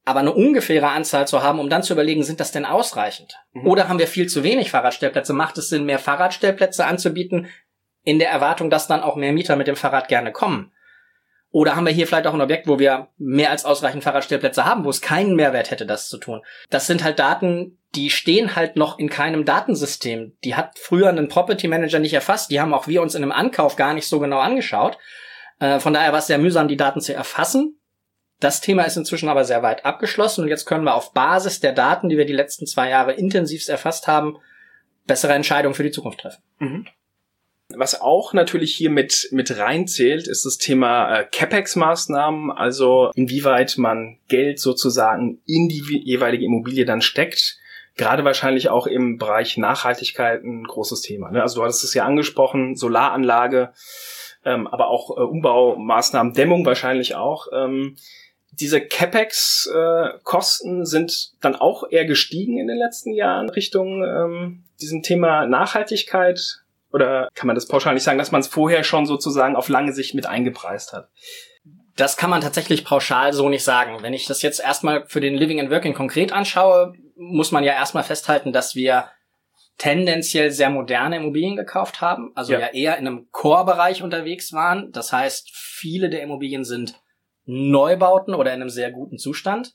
Aber 0.05 0.21
eine 0.21 0.33
ungefähre 0.33 0.89
Anzahl 0.89 1.27
zu 1.27 1.43
haben, 1.43 1.59
um 1.59 1.69
dann 1.69 1.83
zu 1.83 1.93
überlegen, 1.93 2.23
sind 2.23 2.39
das 2.39 2.53
denn 2.53 2.65
ausreichend? 2.65 3.39
Mhm. 3.53 3.67
Oder 3.67 3.89
haben 3.89 3.99
wir 3.99 4.07
viel 4.07 4.29
zu 4.29 4.45
wenig 4.45 4.71
Fahrradstellplätze? 4.71 5.33
Macht 5.33 5.59
es 5.59 5.69
Sinn, 5.69 5.85
mehr 5.85 5.99
Fahrradstellplätze 5.99 6.87
anzubieten, 6.87 7.49
in 8.05 8.21
der 8.21 8.31
Erwartung, 8.31 8.71
dass 8.71 8.87
dann 8.87 9.03
auch 9.03 9.17
mehr 9.17 9.33
Mieter 9.33 9.57
mit 9.57 9.67
dem 9.67 9.75
Fahrrad 9.75 10.07
gerne 10.07 10.31
kommen? 10.31 10.73
Oder 11.51 11.75
haben 11.75 11.87
wir 11.87 11.93
hier 11.93 12.07
vielleicht 12.07 12.29
auch 12.29 12.35
ein 12.35 12.41
Objekt, 12.41 12.69
wo 12.69 12.79
wir 12.79 13.09
mehr 13.19 13.51
als 13.51 13.65
ausreichend 13.65 14.05
Fahrradstellplätze 14.05 14.65
haben, 14.65 14.85
wo 14.85 14.91
es 14.91 15.01
keinen 15.01 15.35
Mehrwert 15.35 15.73
hätte, 15.73 15.87
das 15.87 16.09
zu 16.09 16.19
tun? 16.19 16.43
Das 16.71 16.87
sind 16.87 17.03
halt 17.03 17.19
Daten, 17.19 17.79
die 17.97 18.11
stehen 18.11 18.55
halt 18.55 18.77
noch 18.77 19.01
in 19.01 19.09
keinem 19.09 19.45
Datensystem. 19.45 20.37
Die 20.45 20.55
hat 20.55 20.79
früher 20.79 21.09
ein 21.09 21.29
Property 21.29 21.67
Manager 21.67 21.99
nicht 21.99 22.13
erfasst. 22.13 22.53
Die 22.53 22.61
haben 22.61 22.75
auch 22.75 22.87
wir 22.87 23.03
uns 23.03 23.17
in 23.17 23.25
einem 23.25 23.33
Ankauf 23.33 23.75
gar 23.75 23.93
nicht 23.93 24.07
so 24.07 24.21
genau 24.21 24.39
angeschaut. 24.39 24.99
Äh, 25.59 25.81
von 25.81 25.93
daher 25.93 26.13
war 26.13 26.19
es 26.19 26.27
sehr 26.27 26.39
mühsam, 26.39 26.69
die 26.69 26.77
Daten 26.77 27.01
zu 27.01 27.15
erfassen. 27.15 27.79
Das 28.41 28.61
Thema 28.61 28.83
ist 28.83 28.97
inzwischen 28.97 29.29
aber 29.29 29.45
sehr 29.45 29.63
weit 29.63 29.87
abgeschlossen 29.87 30.43
und 30.43 30.49
jetzt 30.49 30.67
können 30.67 30.85
wir 30.85 30.95
auf 30.95 31.15
Basis 31.15 31.61
der 31.61 31.73
Daten, 31.73 32.11
die 32.11 32.19
wir 32.19 32.27
die 32.27 32.35
letzten 32.35 32.67
zwei 32.67 32.91
Jahre 32.91 33.15
intensivst 33.15 33.69
erfasst 33.69 34.07
haben, 34.09 34.37
bessere 35.07 35.33
Entscheidungen 35.33 35.75
für 35.75 35.85
die 35.85 35.91
Zukunft 35.91 36.21
treffen. 36.21 36.43
Mhm. 36.59 36.87
Was 37.75 38.01
auch 38.01 38.33
natürlich 38.33 38.75
hier 38.75 38.91
mit, 38.91 39.29
mit 39.33 39.59
reinzählt, 39.59 40.29
ist 40.29 40.45
das 40.45 40.59
Thema 40.59 41.19
äh, 41.21 41.25
CapEx-Maßnahmen, 41.25 42.53
also 42.53 43.11
inwieweit 43.15 43.77
man 43.77 44.19
Geld 44.29 44.61
sozusagen 44.61 45.41
in 45.47 45.69
die 45.69 45.83
jeweilige 46.05 46.45
Immobilie 46.45 46.85
dann 46.85 47.01
steckt. 47.01 47.59
Gerade 47.97 48.25
wahrscheinlich 48.25 48.69
auch 48.69 48.87
im 48.87 49.17
Bereich 49.17 49.57
Nachhaltigkeit 49.57 50.45
ein 50.45 50.65
großes 50.65 51.01
Thema. 51.01 51.31
Ne? 51.31 51.43
Also 51.43 51.57
du 51.57 51.65
hattest 51.65 51.83
es 51.83 51.95
ja 51.95 52.05
angesprochen, 52.05 52.77
Solaranlage, 52.77 53.73
ähm, 54.47 54.67
aber 54.69 54.89
auch 54.89 55.17
äh, 55.17 55.21
Umbaumaßnahmen, 55.21 56.33
Dämmung 56.33 56.65
wahrscheinlich 56.65 57.17
auch. 57.17 57.49
Ähm, 57.53 57.97
diese 58.53 58.81
CapEx-Kosten 58.81 60.83
äh, 60.83 60.87
sind 60.87 61.33
dann 61.43 61.57
auch 61.57 61.85
eher 61.91 62.07
gestiegen 62.07 62.59
in 62.59 62.69
den 62.69 62.79
letzten 62.79 63.13
Jahren 63.13 63.51
Richtung 63.51 64.05
ähm, 64.05 64.63
diesem 64.81 65.03
Thema 65.03 65.47
Nachhaltigkeit. 65.47 66.63
Oder 66.93 67.29
kann 67.35 67.49
man 67.49 67.57
das 67.57 67.67
pauschal 67.67 67.95
nicht 67.95 68.05
sagen, 68.05 68.19
dass 68.19 68.31
man 68.31 68.41
es 68.41 68.47
vorher 68.47 68.85
schon 68.85 69.05
sozusagen 69.05 69.57
auf 69.57 69.69
lange 69.69 69.93
Sicht 69.93 70.15
mit 70.15 70.27
eingepreist 70.27 70.93
hat? 70.93 71.09
Das 71.97 72.17
kann 72.17 72.31
man 72.31 72.41
tatsächlich 72.41 72.85
pauschal 72.85 73.33
so 73.33 73.49
nicht 73.49 73.65
sagen. 73.65 73.97
Wenn 74.01 74.15
ich 74.15 74.27
das 74.27 74.43
jetzt 74.43 74.61
erstmal 74.61 75.07
für 75.07 75.21
den 75.21 75.35
Living 75.35 75.59
and 75.61 75.71
Working 75.71 75.95
konkret 75.95 76.33
anschaue, 76.33 76.95
muss 77.17 77.51
man 77.51 77.65
ja 77.65 77.73
erstmal 77.73 78.05
festhalten, 78.05 78.53
dass 78.53 78.77
wir 78.77 79.07
tendenziell 79.79 80.51
sehr 80.51 80.71
moderne 80.71 81.17
Immobilien 81.17 81.57
gekauft 81.57 82.01
haben, 82.01 82.33
also 82.35 82.53
ja, 82.53 82.61
ja 82.61 82.67
eher 82.69 82.97
in 82.97 83.07
einem 83.07 83.29
Core-Bereich 83.31 84.03
unterwegs 84.03 84.53
waren. 84.53 84.91
Das 84.93 85.13
heißt, 85.13 85.51
viele 85.55 86.09
der 86.09 86.23
Immobilien 86.23 86.65
sind 86.65 86.95
Neubauten 87.45 88.35
oder 88.35 88.53
in 88.55 88.61
einem 88.61 88.71
sehr 88.71 88.91
guten 88.91 89.19
Zustand. 89.19 89.75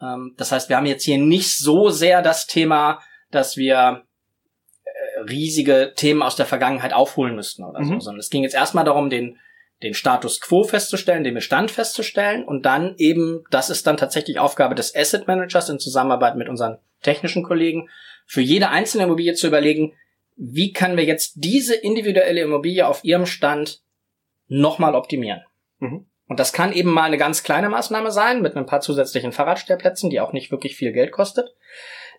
Ähm, 0.00 0.34
das 0.36 0.52
heißt, 0.52 0.68
wir 0.68 0.76
haben 0.76 0.86
jetzt 0.86 1.04
hier 1.04 1.18
nicht 1.18 1.58
so 1.58 1.90
sehr 1.90 2.22
das 2.22 2.46
Thema, 2.46 3.00
dass 3.30 3.56
wir 3.56 4.04
äh, 4.84 5.20
riesige 5.28 5.92
Themen 5.96 6.22
aus 6.22 6.36
der 6.36 6.46
Vergangenheit 6.46 6.92
aufholen 6.92 7.34
müssten 7.34 7.64
oder 7.64 7.84
so, 7.84 7.94
mhm. 7.94 8.00
sondern 8.00 8.20
es 8.20 8.30
ging 8.30 8.44
jetzt 8.44 8.54
erstmal 8.54 8.84
darum, 8.84 9.10
den, 9.10 9.38
den 9.82 9.94
Status 9.94 10.40
quo 10.40 10.62
festzustellen, 10.62 11.24
den 11.24 11.34
Bestand 11.34 11.72
festzustellen 11.72 12.44
und 12.44 12.64
dann 12.64 12.94
eben, 12.98 13.42
das 13.50 13.70
ist 13.70 13.86
dann 13.88 13.96
tatsächlich 13.96 14.38
Aufgabe 14.38 14.76
des 14.76 14.94
Asset 14.94 15.26
Managers 15.26 15.68
in 15.68 15.80
Zusammenarbeit 15.80 16.36
mit 16.36 16.48
unseren 16.48 16.78
technischen 17.02 17.42
Kollegen, 17.42 17.88
für 18.32 18.40
jede 18.40 18.70
einzelne 18.70 19.04
Immobilie 19.04 19.34
zu 19.34 19.46
überlegen, 19.46 19.92
wie 20.36 20.72
können 20.72 20.96
wir 20.96 21.04
jetzt 21.04 21.34
diese 21.34 21.74
individuelle 21.74 22.40
Immobilie 22.40 22.86
auf 22.86 23.04
ihrem 23.04 23.26
Stand 23.26 23.82
nochmal 24.48 24.94
optimieren. 24.94 25.42
Mhm. 25.80 26.06
Und 26.28 26.40
das 26.40 26.54
kann 26.54 26.72
eben 26.72 26.90
mal 26.90 27.02
eine 27.02 27.18
ganz 27.18 27.42
kleine 27.42 27.68
Maßnahme 27.68 28.10
sein 28.10 28.40
mit 28.40 28.56
ein 28.56 28.64
paar 28.64 28.80
zusätzlichen 28.80 29.32
Fahrradstellplätzen, 29.32 30.08
die 30.08 30.18
auch 30.18 30.32
nicht 30.32 30.50
wirklich 30.50 30.76
viel 30.76 30.92
Geld 30.92 31.12
kostet. 31.12 31.54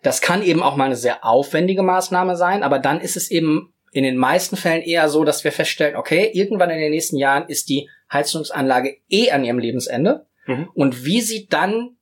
Das 0.04 0.20
kann 0.20 0.44
eben 0.44 0.62
auch 0.62 0.76
mal 0.76 0.84
eine 0.84 0.94
sehr 0.94 1.24
aufwendige 1.24 1.82
Maßnahme 1.82 2.36
sein, 2.36 2.62
aber 2.62 2.78
dann 2.78 3.00
ist 3.00 3.16
es 3.16 3.28
eben 3.32 3.74
in 3.90 4.04
den 4.04 4.16
meisten 4.16 4.56
Fällen 4.56 4.82
eher 4.82 5.08
so, 5.08 5.24
dass 5.24 5.42
wir 5.42 5.50
feststellen, 5.50 5.96
okay, 5.96 6.30
irgendwann 6.32 6.70
in 6.70 6.78
den 6.78 6.92
nächsten 6.92 7.16
Jahren 7.16 7.48
ist 7.48 7.68
die 7.68 7.90
Heizungsanlage 8.12 8.98
eh 9.08 9.32
an 9.32 9.42
ihrem 9.42 9.58
Lebensende. 9.58 10.26
Mhm. 10.46 10.68
Und 10.74 11.04
wie 11.04 11.22
sieht 11.22 11.52
dann 11.52 11.96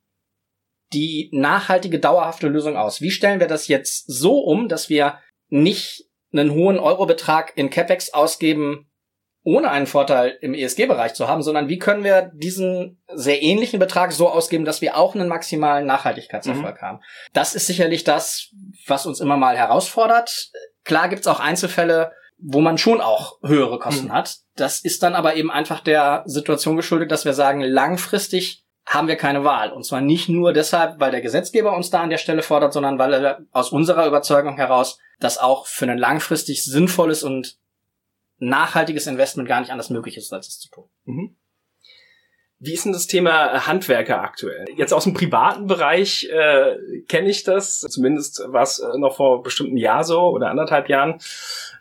die 0.93 1.29
nachhaltige, 1.33 1.99
dauerhafte 1.99 2.47
Lösung 2.47 2.77
aus? 2.77 3.01
Wie 3.01 3.11
stellen 3.11 3.39
wir 3.39 3.47
das 3.47 3.67
jetzt 3.67 4.05
so 4.07 4.39
um, 4.39 4.69
dass 4.69 4.89
wir 4.89 5.19
nicht 5.49 6.05
einen 6.31 6.51
hohen 6.51 6.79
Eurobetrag 6.79 7.53
in 7.55 7.69
CapEx 7.69 8.13
ausgeben, 8.13 8.89
ohne 9.43 9.69
einen 9.69 9.87
Vorteil 9.87 10.37
im 10.41 10.53
ESG-Bereich 10.53 11.13
zu 11.13 11.27
haben, 11.27 11.41
sondern 11.41 11.67
wie 11.67 11.77
können 11.77 12.03
wir 12.03 12.31
diesen 12.33 13.03
sehr 13.13 13.41
ähnlichen 13.41 13.79
Betrag 13.79 14.13
so 14.13 14.29
ausgeben, 14.29 14.63
dass 14.63 14.81
wir 14.81 14.95
auch 14.97 15.15
einen 15.15 15.27
maximalen 15.27 15.85
Nachhaltigkeitserfolg 15.85 16.81
mhm. 16.81 16.85
haben. 16.85 16.99
Das 17.33 17.53
ist 17.53 17.67
sicherlich 17.67 18.05
das, 18.05 18.51
was 18.87 19.05
uns 19.05 19.19
immer 19.19 19.35
mal 19.35 19.57
herausfordert. 19.57 20.49
Klar 20.85 21.09
gibt's 21.09 21.27
auch 21.27 21.41
Einzelfälle, 21.41 22.13
wo 22.37 22.61
man 22.61 22.77
schon 22.77 23.01
auch 23.01 23.39
höhere 23.43 23.79
Kosten 23.79 24.07
mhm. 24.07 24.13
hat. 24.13 24.37
Das 24.55 24.79
ist 24.79 25.03
dann 25.03 25.13
aber 25.13 25.35
eben 25.35 25.51
einfach 25.51 25.81
der 25.81 26.23
Situation 26.25 26.77
geschuldet, 26.77 27.11
dass 27.11 27.25
wir 27.25 27.33
sagen, 27.33 27.61
langfristig 27.61 28.62
haben 28.85 29.07
wir 29.07 29.15
keine 29.15 29.43
Wahl. 29.43 29.71
Und 29.71 29.85
zwar 29.85 30.01
nicht 30.01 30.29
nur 30.29 30.53
deshalb, 30.53 30.99
weil 30.99 31.11
der 31.11 31.21
Gesetzgeber 31.21 31.75
uns 31.75 31.89
da 31.89 32.01
an 32.01 32.09
der 32.09 32.17
Stelle 32.17 32.43
fordert, 32.43 32.73
sondern 32.73 32.99
weil 32.99 33.13
er 33.13 33.41
aus 33.51 33.71
unserer 33.71 34.07
Überzeugung 34.07 34.55
heraus 34.57 34.99
das 35.19 35.37
auch 35.37 35.67
für 35.67 35.89
ein 35.89 35.97
langfristig 35.97 36.63
sinnvolles 36.63 37.23
und 37.23 37.57
nachhaltiges 38.39 39.07
Investment 39.07 39.47
gar 39.47 39.61
nicht 39.61 39.71
anders 39.71 39.89
möglich 39.89 40.17
ist, 40.17 40.33
als 40.33 40.47
es 40.47 40.59
zu 40.59 40.69
tun. 40.69 40.89
Mhm. 41.05 41.35
Wie 42.65 42.73
ist 42.73 42.85
denn 42.85 42.93
das 42.93 43.07
Thema 43.07 43.53
äh, 43.53 43.59
Handwerker 43.59 44.21
aktuell? 44.21 44.63
Jetzt 44.77 44.93
aus 44.93 45.03
dem 45.03 45.13
privaten 45.13 45.67
Bereich 45.67 46.29
äh, 46.31 47.01
kenne 47.09 47.27
ich 47.27 47.43
das. 47.43 47.81
Zumindest 47.81 48.41
war 48.47 48.63
es 48.63 48.79
äh, 48.79 48.97
noch 48.97 49.17
vor 49.17 49.43
bestimmten 49.43 49.75
Jahr 49.75 50.05
so 50.05 50.21
oder 50.29 50.49
anderthalb 50.49 50.87
Jahren. 50.87 51.19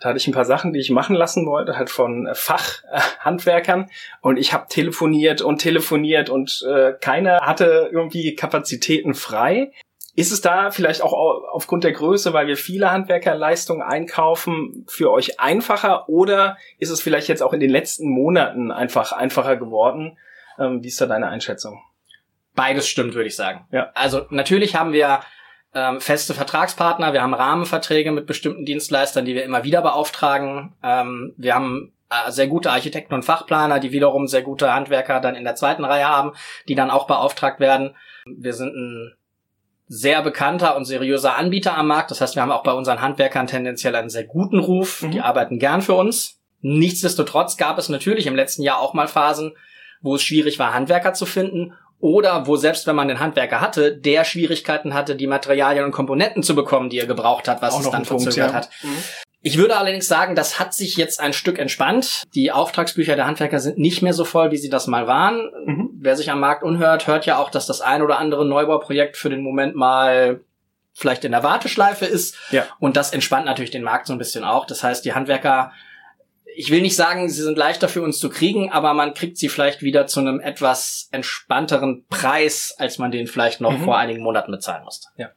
Da 0.01 0.09
hatte 0.09 0.19
ich 0.19 0.27
ein 0.27 0.33
paar 0.33 0.45
Sachen, 0.45 0.73
die 0.73 0.81
ich 0.81 0.91
machen 0.91 1.15
lassen 1.15 1.47
wollte, 1.47 1.77
halt 1.77 1.89
von 1.89 2.27
äh, 2.27 2.35
Fachhandwerkern. 2.35 3.91
Und 4.23 4.39
ich 4.39 4.53
habe 4.53 4.67
telefoniert 4.69 5.41
und 5.41 5.59
telefoniert 5.59 6.31
und 6.31 6.67
äh, 6.69 6.95
keiner 7.01 7.39
hatte 7.43 7.89
irgendwie 7.93 8.35
Kapazitäten 8.35 9.15
frei. 9.15 9.71
Ist 10.17 10.33
es 10.33 10.41
da 10.41 10.73
vielleicht 10.73 11.03
auch 11.03 11.13
aufgrund 11.13 11.85
der 11.85 11.93
Größe, 11.93 12.33
weil 12.33 12.49
wir 12.49 12.57
viele 12.57 12.91
Handwerkerleistungen 12.91 13.83
einkaufen, 13.83 14.85
für 14.89 15.13
euch 15.13 15.39
einfacher 15.39 16.09
oder 16.09 16.57
ist 16.79 16.91
es 16.91 17.01
vielleicht 17.01 17.29
jetzt 17.29 17.43
auch 17.43 17.53
in 17.53 17.61
den 17.61 17.71
letzten 17.71 18.09
Monaten 18.11 18.73
einfach 18.73 19.13
einfacher 19.13 19.57
geworden? 19.57 20.19
Ähm, 20.59 20.83
wie 20.83 20.89
ist 20.89 21.01
da 21.01 21.07
deine 21.07 21.29
Einschätzung? 21.29 21.83
Beides 22.55 22.87
stimmt, 22.89 23.15
würde 23.15 23.29
ich 23.29 23.37
sagen. 23.37 23.67
Ja. 23.71 23.91
Also 23.95 24.27
natürlich 24.31 24.75
haben 24.77 24.93
wir 24.93 25.21
ähm, 25.75 26.01
feste 26.01 26.35
Vertragspartner, 26.35 27.13
wir 27.13 27.23
haben 27.23 27.35
Rahmenverträge 27.35 28.13
mit 28.13 28.27
bestimmten 28.27 28.67
Dienstleistern, 28.67 29.25
die 29.25 29.35
wir 29.35 29.45
immer 29.45 29.65
wieder 29.65 29.81
beauftragen. 29.81 30.75
Ähm, 30.83 31.35
wir 31.39 31.55
haben 31.55 31.93
äh, 32.11 32.31
sehr 32.31 32.47
gute 32.47 32.71
Architekten 32.71 33.15
und 33.15 33.25
Fachplaner, 33.25 33.81
die 33.81 33.93
wiederum 33.93 34.27
sehr 34.27 34.43
gute 34.43 34.73
Handwerker 34.73 35.21
dann 35.21 35.35
in 35.35 35.45
der 35.45 35.55
zweiten 35.55 35.85
Reihe 35.85 36.09
haben, 36.09 36.33
die 36.69 36.75
dann 36.75 36.91
auch 36.91 37.07
beauftragt 37.07 37.59
werden. 37.59 37.97
Wir 38.27 38.53
sind 38.53 38.75
ein 38.77 39.15
sehr 39.89 40.23
bekannter 40.23 40.77
und 40.77 40.85
seriöser 40.85 41.37
Anbieter 41.37 41.77
am 41.77 41.87
Markt. 41.87 42.11
Das 42.11 42.21
heißt, 42.21 42.35
wir 42.35 42.43
haben 42.43 42.53
auch 42.53 42.63
bei 42.63 42.73
unseren 42.73 43.01
Handwerkern 43.01 43.47
tendenziell 43.47 43.95
einen 43.95 44.11
sehr 44.11 44.25
guten 44.25 44.59
Ruf. 44.59 45.03
Mhm. 45.03 45.11
Die 45.11 45.21
arbeiten 45.21 45.59
gern 45.59 45.83
für 45.83 45.95
uns. 45.95 46.39
Nichtsdestotrotz 46.61 47.57
gab 47.57 47.79
es 47.79 47.89
natürlich 47.89 48.27
im 48.27 48.37
letzten 48.37 48.63
Jahr 48.63 48.79
auch 48.79 48.95
mal 48.95 49.09
Phasen, 49.09 49.53
wo 50.03 50.17
es 50.17 50.23
schwierig 50.23 50.59
war, 50.59 50.75
Handwerker 50.75 51.15
zu 51.15 51.27
finden 51.27 51.75
oder 52.01 52.47
wo 52.49 52.57
selbst 52.57 52.87
wenn 52.87 52.97
man 52.97 53.09
den 53.09 53.21
Handwerker 53.21 53.61
hatte, 53.61 53.97
der 53.97 54.25
Schwierigkeiten 54.25 54.93
hatte, 54.93 55.15
die 55.15 55.29
Materialien 55.29 55.85
und 55.85 55.93
Komponenten 55.93 56.43
zu 56.43 56.55
bekommen, 56.55 56.91
die 56.91 56.99
er 56.99 57.07
gebraucht 57.07 57.47
hat, 57.47 57.63
was 57.63 57.75
auch 57.75 57.81
es 57.81 57.91
dann 57.91 58.05
verzögert 58.05 58.37
ja. 58.37 58.53
hat. 58.53 58.71
Mhm. 58.83 58.97
Ich 59.45 59.57
würde 59.59 59.77
allerdings 59.77 60.07
sagen, 60.07 60.37
das 60.37 60.61
hat 60.61 60.73
sich 60.73 60.97
jetzt 60.97 61.21
ein 61.21 61.33
Stück 61.33 61.59
entspannt. 61.59 62.23
Die 62.35 62.53
Auftragsbücher 62.53 63.17
der 63.17 63.27
Handwerker 63.27 63.59
sind 63.59 63.77
nicht 63.77 64.01
mehr 64.01 64.13
so 64.13 64.25
voll, 64.25 64.53
wie 64.53 64.57
sie 64.57 64.69
das 64.69 64.87
mal 64.87 65.09
waren. 65.09 65.51
Mhm. 65.65 65.91
Wer 65.95 66.17
sich 66.17 66.31
am 66.31 66.39
Markt 66.39 66.63
unhört, 66.63 67.09
hört 67.09 67.27
ja 67.27 67.39
auch, 67.39 67.51
dass 67.51 67.67
das 67.67 67.81
ein 67.81 68.03
oder 68.03 68.19
andere 68.19 68.47
Neubauprojekt 68.47 69.17
für 69.17 69.31
den 69.31 69.43
Moment 69.43 69.75
mal 69.75 70.41
vielleicht 70.93 71.25
in 71.25 71.33
der 71.33 71.43
Warteschleife 71.43 72.05
ist. 72.05 72.37
Ja. 72.51 72.67
Und 72.79 72.97
das 72.97 73.13
entspannt 73.13 73.47
natürlich 73.47 73.71
den 73.71 73.83
Markt 73.83 74.07
so 74.07 74.13
ein 74.13 74.19
bisschen 74.19 74.45
auch. 74.45 74.65
Das 74.65 74.85
heißt, 74.85 75.05
die 75.05 75.15
Handwerker, 75.15 75.73
ich 76.55 76.71
will 76.71 76.83
nicht 76.83 76.97
sagen, 76.97 77.29
sie 77.29 77.43
sind 77.43 77.57
leichter 77.57 77.89
für 77.89 78.03
uns 78.03 78.19
zu 78.19 78.29
kriegen, 78.29 78.71
aber 78.71 78.95
man 78.95 79.15
kriegt 79.15 79.37
sie 79.37 79.49
vielleicht 79.49 79.83
wieder 79.83 80.07
zu 80.07 80.21
einem 80.21 80.41
etwas 80.41 81.09
entspannteren 81.11 82.05
Preis, 82.09 82.75
als 82.79 82.99
man 82.99 83.11
den 83.11 83.27
vielleicht 83.27 83.61
noch 83.61 83.79
mhm. 83.79 83.85
vor 83.85 83.99
einigen 83.99 84.23
Monaten 84.23 84.53
bezahlen 84.53 84.85
musste. 84.85 85.09
Ja. 85.17 85.31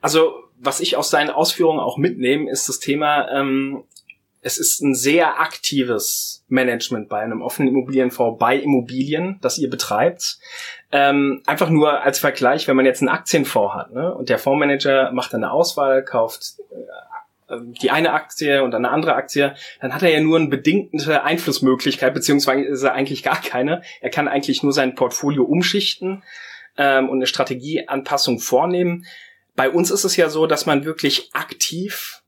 Also 0.00 0.34
was 0.58 0.80
ich 0.80 0.96
aus 0.96 1.10
deinen 1.10 1.30
Ausführungen 1.30 1.80
auch 1.80 1.98
mitnehme, 1.98 2.50
ist 2.50 2.68
das 2.68 2.78
Thema, 2.78 3.30
ähm, 3.30 3.84
es 4.40 4.58
ist 4.58 4.80
ein 4.80 4.94
sehr 4.94 5.40
aktives 5.40 6.44
Management 6.48 7.08
bei 7.08 7.18
einem 7.18 7.42
offenen 7.42 7.70
Immobilienfonds 7.70 8.38
bei 8.38 8.56
Immobilien, 8.56 9.38
das 9.42 9.58
ihr 9.58 9.68
betreibt. 9.68 10.38
Ähm, 10.92 11.42
einfach 11.46 11.68
nur 11.68 12.02
als 12.02 12.20
Vergleich, 12.20 12.68
wenn 12.68 12.76
man 12.76 12.86
jetzt 12.86 13.00
einen 13.02 13.08
Aktienfonds 13.08 13.74
hat 13.74 13.92
ne, 13.92 14.14
und 14.14 14.28
der 14.28 14.38
Fondsmanager 14.38 15.10
macht 15.12 15.34
eine 15.34 15.50
Auswahl, 15.50 16.04
kauft 16.04 16.60
äh, 16.70 16.74
die 17.48 17.90
eine 17.90 18.12
Aktie 18.12 18.62
und 18.62 18.74
eine 18.74 18.90
andere 18.90 19.14
Aktie, 19.14 19.54
dann 19.80 19.94
hat 19.94 20.02
er 20.02 20.10
ja 20.10 20.20
nur 20.20 20.38
eine 20.38 20.48
bedingte 20.48 21.22
Einflussmöglichkeit, 21.22 22.12
beziehungsweise 22.12 22.92
eigentlich 22.92 23.22
gar 23.22 23.40
keine. 23.40 23.82
Er 24.00 24.10
kann 24.10 24.28
eigentlich 24.28 24.62
nur 24.62 24.72
sein 24.72 24.94
Portfolio 24.94 25.44
umschichten 25.44 26.22
ähm, 26.76 27.08
und 27.08 27.18
eine 27.18 27.26
Strategieanpassung 27.26 28.40
vornehmen. 28.40 29.06
Bei 29.54 29.70
uns 29.70 29.90
ist 29.90 30.04
es 30.04 30.16
ja 30.16 30.28
so, 30.28 30.46
dass 30.46 30.66
man 30.66 30.84
wirklich 30.84 31.30
aktiv 31.32 32.22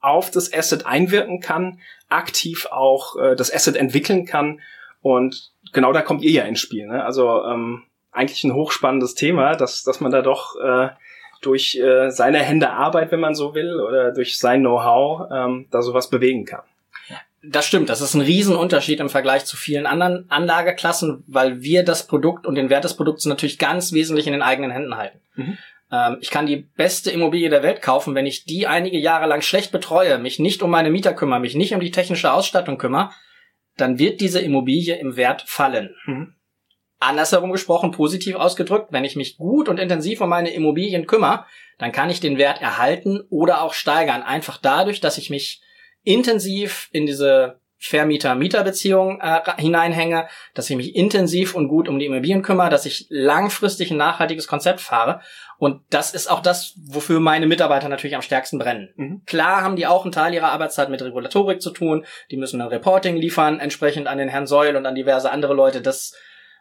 auf 0.00 0.30
das 0.30 0.52
Asset 0.52 0.86
einwirken 0.86 1.40
kann, 1.40 1.80
aktiv 2.08 2.66
auch 2.66 3.16
äh, 3.16 3.36
das 3.36 3.52
Asset 3.52 3.76
entwickeln 3.76 4.26
kann. 4.26 4.60
Und 5.00 5.52
genau 5.72 5.92
da 5.92 6.02
kommt 6.02 6.22
ihr 6.22 6.30
ja 6.30 6.44
ins 6.44 6.60
Spiel. 6.60 6.86
Ne? 6.86 7.04
Also 7.04 7.44
ähm, 7.44 7.84
eigentlich 8.10 8.44
ein 8.44 8.54
hochspannendes 8.54 9.14
Thema, 9.14 9.54
dass, 9.54 9.82
dass 9.82 10.00
man 10.00 10.10
da 10.10 10.22
doch 10.22 10.56
äh, 10.56 10.88
durch 11.42 11.76
äh, 11.76 12.10
seine 12.10 12.38
Hände 12.38 12.70
Arbeit, 12.70 13.12
wenn 13.12 13.20
man 13.20 13.34
so 13.34 13.54
will, 13.54 13.80
oder 13.80 14.12
durch 14.12 14.38
sein 14.38 14.60
Know-how 14.60 15.28
ähm, 15.32 15.66
da 15.70 15.82
sowas 15.82 16.10
bewegen 16.10 16.44
kann. 16.44 16.62
Das 17.42 17.66
stimmt, 17.66 17.88
das 17.88 18.00
ist 18.00 18.14
ein 18.14 18.20
Riesenunterschied 18.20 18.98
im 18.98 19.08
Vergleich 19.08 19.44
zu 19.44 19.56
vielen 19.56 19.86
anderen 19.86 20.26
Anlageklassen, 20.28 21.22
weil 21.28 21.62
wir 21.62 21.84
das 21.84 22.06
Produkt 22.06 22.46
und 22.46 22.56
den 22.56 22.68
Wert 22.68 22.82
des 22.82 22.94
Produkts 22.94 23.26
natürlich 23.26 23.58
ganz 23.58 23.92
wesentlich 23.92 24.26
in 24.26 24.32
den 24.32 24.42
eigenen 24.42 24.72
Händen 24.72 24.96
halten. 24.96 25.20
Mhm. 25.36 25.58
Ähm, 25.92 26.16
ich 26.20 26.30
kann 26.30 26.46
die 26.46 26.56
beste 26.56 27.10
Immobilie 27.10 27.48
der 27.48 27.62
Welt 27.62 27.80
kaufen, 27.80 28.16
wenn 28.16 28.26
ich 28.26 28.44
die 28.44 28.66
einige 28.66 28.98
Jahre 28.98 29.26
lang 29.26 29.42
schlecht 29.42 29.70
betreue, 29.70 30.18
mich 30.18 30.40
nicht 30.40 30.62
um 30.62 30.70
meine 30.70 30.90
Mieter 30.90 31.14
kümmere, 31.14 31.40
mich 31.40 31.54
nicht 31.54 31.72
um 31.72 31.80
die 31.80 31.92
technische 31.92 32.32
Ausstattung 32.32 32.76
kümmere, 32.76 33.10
dann 33.76 34.00
wird 34.00 34.20
diese 34.20 34.40
Immobilie 34.40 34.96
im 34.96 35.16
Wert 35.16 35.44
fallen. 35.46 35.94
Mhm. 36.06 36.34
Andersherum 37.00 37.52
gesprochen, 37.52 37.92
positiv 37.92 38.34
ausgedrückt, 38.36 38.88
wenn 38.90 39.04
ich 39.04 39.16
mich 39.16 39.36
gut 39.36 39.68
und 39.68 39.78
intensiv 39.78 40.20
um 40.20 40.28
meine 40.28 40.50
Immobilien 40.50 41.06
kümmere, 41.06 41.44
dann 41.78 41.92
kann 41.92 42.10
ich 42.10 42.20
den 42.20 42.38
Wert 42.38 42.60
erhalten 42.60 43.20
oder 43.30 43.62
auch 43.62 43.72
steigern. 43.72 44.22
Einfach 44.22 44.58
dadurch, 44.60 45.00
dass 45.00 45.18
ich 45.18 45.30
mich 45.30 45.62
intensiv 46.02 46.88
in 46.92 47.06
diese 47.06 47.60
Vermieter-Mieter-Beziehung 47.80 49.20
äh, 49.20 49.40
hineinhänge, 49.56 50.26
dass 50.54 50.68
ich 50.68 50.76
mich 50.76 50.96
intensiv 50.96 51.54
und 51.54 51.68
gut 51.68 51.88
um 51.88 52.00
die 52.00 52.06
Immobilien 52.06 52.42
kümmere, 52.42 52.70
dass 52.70 52.86
ich 52.86 53.06
langfristig 53.08 53.92
ein 53.92 53.96
nachhaltiges 53.96 54.48
Konzept 54.48 54.80
fahre. 54.80 55.20
Und 55.58 55.82
das 55.90 56.12
ist 56.12 56.28
auch 56.28 56.40
das, 56.40 56.74
wofür 56.88 57.20
meine 57.20 57.46
Mitarbeiter 57.46 57.88
natürlich 57.88 58.16
am 58.16 58.22
stärksten 58.22 58.58
brennen. 58.58 58.92
Mhm. 58.96 59.22
Klar 59.26 59.62
haben 59.62 59.76
die 59.76 59.86
auch 59.86 60.02
einen 60.02 60.12
Teil 60.12 60.34
ihrer 60.34 60.50
Arbeitszeit 60.50 60.88
mit 60.88 61.02
Regulatorik 61.02 61.62
zu 61.62 61.70
tun. 61.70 62.04
Die 62.32 62.36
müssen 62.36 62.60
ein 62.60 62.68
Reporting 62.68 63.16
liefern, 63.16 63.60
entsprechend 63.60 64.08
an 64.08 64.18
den 64.18 64.28
Herrn 64.28 64.48
Seul 64.48 64.74
und 64.74 64.84
an 64.84 64.96
diverse 64.96 65.30
andere 65.30 65.54
Leute. 65.54 65.80
Das 65.80 66.16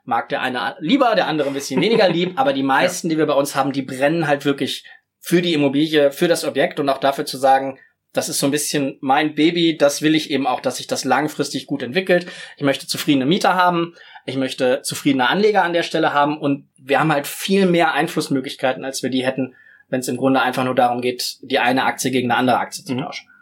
mag 0.08 0.30
der 0.30 0.41
eine 0.41 0.76
lieber, 0.80 1.13
der 1.15 1.28
andere 1.28 1.50
ein 1.50 1.54
bisschen 1.54 1.82
weniger 1.82 2.10
lieb. 2.10 2.34
Aber 2.39 2.54
die 2.54 2.63
meisten, 2.63 3.08
ja. 3.08 3.13
die 3.13 3.17
wir 3.20 3.26
bei 3.28 3.34
uns 3.34 3.56
haben, 3.56 3.74
die 3.74 3.82
brennen 3.82 4.28
halt 4.28 4.46
wirklich 4.46 4.86
für 5.20 5.41
die 5.41 5.54
Immobilie, 5.54 6.12
für 6.12 6.28
das 6.28 6.46
Objekt 6.46 6.80
und 6.80 6.89
auch 6.89 7.00
dafür 7.00 7.26
zu 7.26 7.38
sagen, 7.38 7.80
das 8.13 8.30
ist 8.30 8.39
so 8.39 8.48
ein 8.48 8.52
bisschen 8.52 8.98
mein 9.02 9.36
Baby, 9.36 9.78
das 9.78 10.02
will 10.02 10.15
ich 10.15 10.32
eben 10.32 10.48
auch, 10.48 10.62
dass 10.62 10.78
sich 10.78 10.88
das 10.88 11.04
langfristig 11.04 11.67
gut 11.67 11.84
entwickelt. 11.84 12.26
Ich 12.56 12.63
möchte 12.63 12.88
zufriedene 12.88 13.26
Mieter 13.26 13.54
haben, 13.56 13.93
ich 14.26 14.38
möchte 14.38 14.82
zufriedene 14.82 15.30
Anleger 15.30 15.63
an 15.63 15.74
der 15.74 15.84
Stelle 15.84 16.13
haben 16.13 16.38
und 16.38 16.67
wir 16.78 17.00
haben 17.00 17.12
halt 17.12 17.28
viel 17.28 17.65
mehr 17.65 17.93
Einflussmöglichkeiten, 17.93 18.86
als 18.86 19.04
wir 19.04 19.10
die 19.10 19.26
hätten, 19.26 19.56
wenn 19.89 20.00
es 20.00 20.08
im 20.08 20.17
Grunde 20.17 20.41
einfach 20.41 20.63
nur 20.63 20.76
darum 20.76 21.02
geht, 21.02 21.38
die 21.41 21.60
eine 21.60 21.84
Aktie 21.84 22.10
gegen 22.10 22.32
eine 22.32 22.39
andere 22.39 22.60
Aktie 22.60 22.84
zu 22.84 22.93
mhm. 22.93 23.02
tauschen. 23.02 23.28
Ja. 23.28 23.37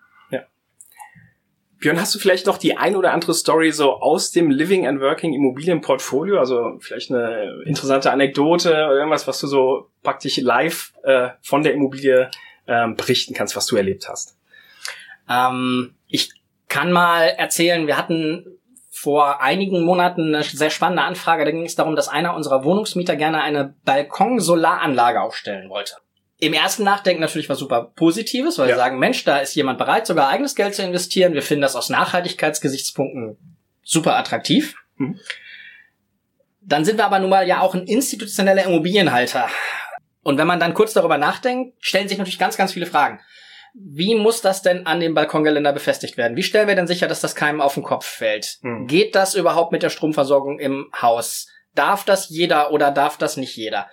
Björn, 1.86 2.02
hast 2.02 2.16
du 2.16 2.18
vielleicht 2.18 2.48
noch 2.48 2.58
die 2.58 2.78
ein 2.78 2.96
oder 2.96 3.14
andere 3.14 3.36
Story 3.36 3.72
so 3.72 3.94
aus 3.94 4.32
dem 4.32 4.50
Living 4.50 4.88
and 4.88 5.02
Working 5.02 5.36
Immobilienportfolio? 5.36 6.40
Also 6.40 6.80
vielleicht 6.80 7.12
eine 7.12 7.62
interessante 7.64 8.10
Anekdote 8.10 8.70
oder 8.70 8.96
irgendwas, 8.96 9.28
was 9.28 9.40
du 9.40 9.46
so 9.46 9.92
praktisch 10.02 10.38
live 10.38 10.94
äh, 11.04 11.30
von 11.44 11.62
der 11.62 11.76
Immobilie 11.76 12.32
ähm, 12.66 12.96
berichten 12.96 13.36
kannst, 13.36 13.56
was 13.56 13.68
du 13.68 13.76
erlebt 13.76 14.10
hast? 14.10 14.36
Ähm, 15.30 15.94
ich 16.08 16.32
kann 16.70 16.92
mal 16.92 17.26
erzählen, 17.26 17.86
wir 17.86 18.00
hatten 18.00 18.58
vor 18.90 19.44
einigen 19.44 19.84
Monaten 19.84 20.34
eine 20.34 20.44
sehr 20.44 20.72
spannende 20.72 21.04
Anfrage. 21.04 21.46
Da 21.46 21.52
ging 21.52 21.66
es 21.66 21.76
darum, 21.76 21.96
dass 21.96 22.08
einer 22.08 22.36
unserer 22.36 22.64
Wohnungsmieter 22.64 23.16
gerne 23.16 23.44
eine 23.44 23.76
Balkon-Solaranlage 23.86 25.22
aufstellen 25.22 25.70
wollte. 25.70 25.98
Im 26.40 26.54
ersten 26.54 26.84
Nachdenken 26.84 27.22
natürlich 27.22 27.50
was 27.50 27.60
super 27.60 27.94
Positives, 27.96 28.58
weil 28.58 28.68
ja. 28.70 28.76
wir 28.76 28.80
sagen, 28.80 29.00
Mensch, 29.00 29.24
da 29.24 29.38
ist 29.38 29.56
jemand 29.56 29.78
bereit, 29.78 30.06
sogar 30.06 30.28
eigenes 30.30 30.56
Geld 30.56 30.76
zu 30.76 30.84
investieren. 30.84 31.34
Wir 31.34 31.42
finden 31.42 31.62
das 31.62 31.76
aus 31.76 31.90
Nachhaltigkeitsgesichtspunkten 31.90 33.38
super 33.82 34.18
attraktiv. 34.18 34.76
Mhm. 34.98 35.20
Dann 36.62 36.84
sind 36.84 36.98
wir 36.98 37.06
aber 37.06 37.20
nun 37.20 37.30
mal 37.30 37.48
ja 37.48 37.62
auch 37.62 37.74
ein 37.74 37.86
institutioneller 37.86 38.66
Immobilienhalter. 38.66 39.48
Und 40.24 40.38
wenn 40.38 40.48
man 40.48 40.60
dann 40.60 40.74
kurz 40.74 40.94
darüber 40.94 41.18
nachdenkt, 41.18 41.78
stellen 41.80 42.10
sich 42.10 42.18
natürlich 42.18 42.40
ganz, 42.40 42.58
ganz 42.58 42.74
viele 42.74 42.88
Fragen 42.88 43.20
wie 43.78 44.16
muss 44.16 44.42
das 44.42 44.62
denn 44.62 44.86
an 44.86 45.02
dem 45.02 45.14
Balkongeländer 45.14 45.74
befestigt 45.74 46.16
werden? 46.16 46.38
Wie 46.38 46.44
stellen 46.44 46.68
wir 46.68 46.76
denn 46.76 46.88
sicher, 46.88 47.08
dass 47.08 47.20
das 47.20 47.36
keinem 47.36 47.60
auf 47.60 47.74
den 47.74 47.84
Kopf 47.84 48.06
fällt? 48.06 48.60
Hm. 48.62 48.88
Geht 48.88 49.16
das 49.16 49.36
überhaupt 49.36 49.74
mit 49.74 49.84
der 49.84 49.90
Stromversorgung 49.90 50.60
im 50.60 50.90
Haus? 51.00 51.48
Darf 51.74 52.06
das 52.06 52.30
jeder 52.30 52.72
oder 52.72 52.92
darf 52.92 53.18
das 53.18 53.36
nicht 53.36 53.56
jeder? 53.58 53.90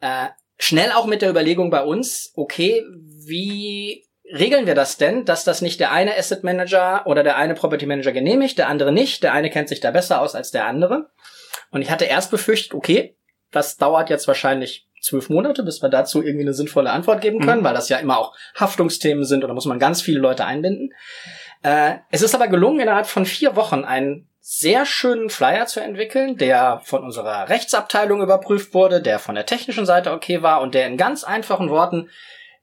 Äh, 0.00 0.28
schnell 0.60 0.92
auch 0.92 1.06
mit 1.06 1.22
der 1.22 1.30
Überlegung 1.30 1.70
bei 1.70 1.82
uns, 1.82 2.32
okay, 2.36 2.84
wie 3.26 4.04
regeln 4.32 4.66
wir 4.66 4.74
das 4.74 4.98
denn, 4.98 5.24
dass 5.24 5.42
das 5.42 5.62
nicht 5.62 5.80
der 5.80 5.90
eine 5.90 6.16
Asset 6.16 6.44
Manager 6.44 7.06
oder 7.06 7.24
der 7.24 7.36
eine 7.36 7.54
Property 7.54 7.86
Manager 7.86 8.12
genehmigt, 8.12 8.58
der 8.58 8.68
andere 8.68 8.92
nicht, 8.92 9.22
der 9.22 9.32
eine 9.32 9.50
kennt 9.50 9.68
sich 9.68 9.80
da 9.80 9.90
besser 9.90 10.20
aus 10.20 10.34
als 10.34 10.50
der 10.50 10.66
andere? 10.66 11.10
Und 11.70 11.82
ich 11.82 11.90
hatte 11.90 12.04
erst 12.04 12.30
befürchtet, 12.30 12.74
okay, 12.74 13.16
das 13.50 13.76
dauert 13.76 14.10
jetzt 14.10 14.28
wahrscheinlich 14.28 14.86
zwölf 15.00 15.30
Monate, 15.30 15.62
bis 15.62 15.82
wir 15.82 15.88
dazu 15.88 16.22
irgendwie 16.22 16.44
eine 16.44 16.54
sinnvolle 16.54 16.90
Antwort 16.90 17.22
geben 17.22 17.40
können, 17.40 17.62
mhm. 17.62 17.64
weil 17.64 17.74
das 17.74 17.88
ja 17.88 17.96
immer 17.96 18.18
auch 18.18 18.36
Haftungsthemen 18.54 19.24
sind 19.24 19.42
und 19.42 19.48
da 19.48 19.54
muss 19.54 19.64
man 19.64 19.78
ganz 19.78 20.02
viele 20.02 20.20
Leute 20.20 20.44
einbinden. 20.44 20.92
Äh, 21.62 21.96
es 22.10 22.22
ist 22.22 22.34
aber 22.34 22.48
gelungen, 22.48 22.80
innerhalb 22.80 23.06
von 23.06 23.24
vier 23.24 23.56
Wochen 23.56 23.84
einen 23.84 24.29
sehr 24.40 24.86
schönen 24.86 25.28
Flyer 25.28 25.66
zu 25.66 25.80
entwickeln, 25.80 26.36
der 26.36 26.80
von 26.84 27.04
unserer 27.04 27.48
Rechtsabteilung 27.48 28.22
überprüft 28.22 28.72
wurde, 28.72 29.02
der 29.02 29.18
von 29.18 29.34
der 29.34 29.46
technischen 29.46 29.86
Seite 29.86 30.12
okay 30.12 30.42
war 30.42 30.62
und 30.62 30.74
der 30.74 30.86
in 30.86 30.96
ganz 30.96 31.24
einfachen 31.24 31.68
Worten 31.68 32.08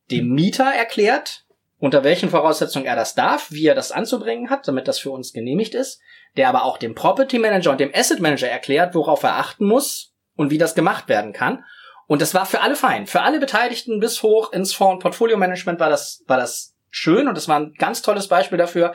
dem 0.09 0.29
Mieter 0.29 0.65
erklärt, 0.65 1.45
unter 1.79 2.03
welchen 2.03 2.29
Voraussetzungen 2.29 2.87
er 2.87 2.95
das 2.95 3.13
darf, 3.13 3.51
wie 3.51 3.67
er 3.67 3.75
das 3.75 3.91
anzubringen 3.91 4.49
hat, 4.49 4.67
damit 4.67 4.87
das 4.87 4.97
für 4.97 5.11
uns 5.11 5.33
genehmigt 5.33 5.75
ist, 5.75 6.01
der 6.35 6.49
aber 6.49 6.63
auch 6.63 6.79
dem 6.79 6.95
Property 6.95 7.37
Manager 7.37 7.71
und 7.71 7.79
dem 7.79 7.91
Asset 7.93 8.19
Manager 8.19 8.49
erklärt, 8.49 8.95
worauf 8.95 9.21
er 9.23 9.37
achten 9.37 9.65
muss 9.67 10.13
und 10.35 10.49
wie 10.49 10.57
das 10.57 10.73
gemacht 10.73 11.07
werden 11.07 11.33
kann. 11.33 11.63
Und 12.07 12.21
das 12.21 12.33
war 12.33 12.45
für 12.45 12.61
alle 12.61 12.75
fein. 12.75 13.05
Für 13.05 13.21
alle 13.21 13.39
Beteiligten 13.39 13.99
bis 13.99 14.23
hoch 14.23 14.53
ins 14.53 14.73
Fonds- 14.73 14.93
und 14.93 14.99
Portfolio-Management 15.01 15.79
war 15.79 15.89
das, 15.89 16.23
war 16.25 16.37
das 16.37 16.75
schön 16.89 17.27
und 17.27 17.35
das 17.35 17.47
war 17.47 17.59
ein 17.59 17.73
ganz 17.77 18.01
tolles 18.01 18.27
Beispiel 18.27 18.57
dafür, 18.57 18.93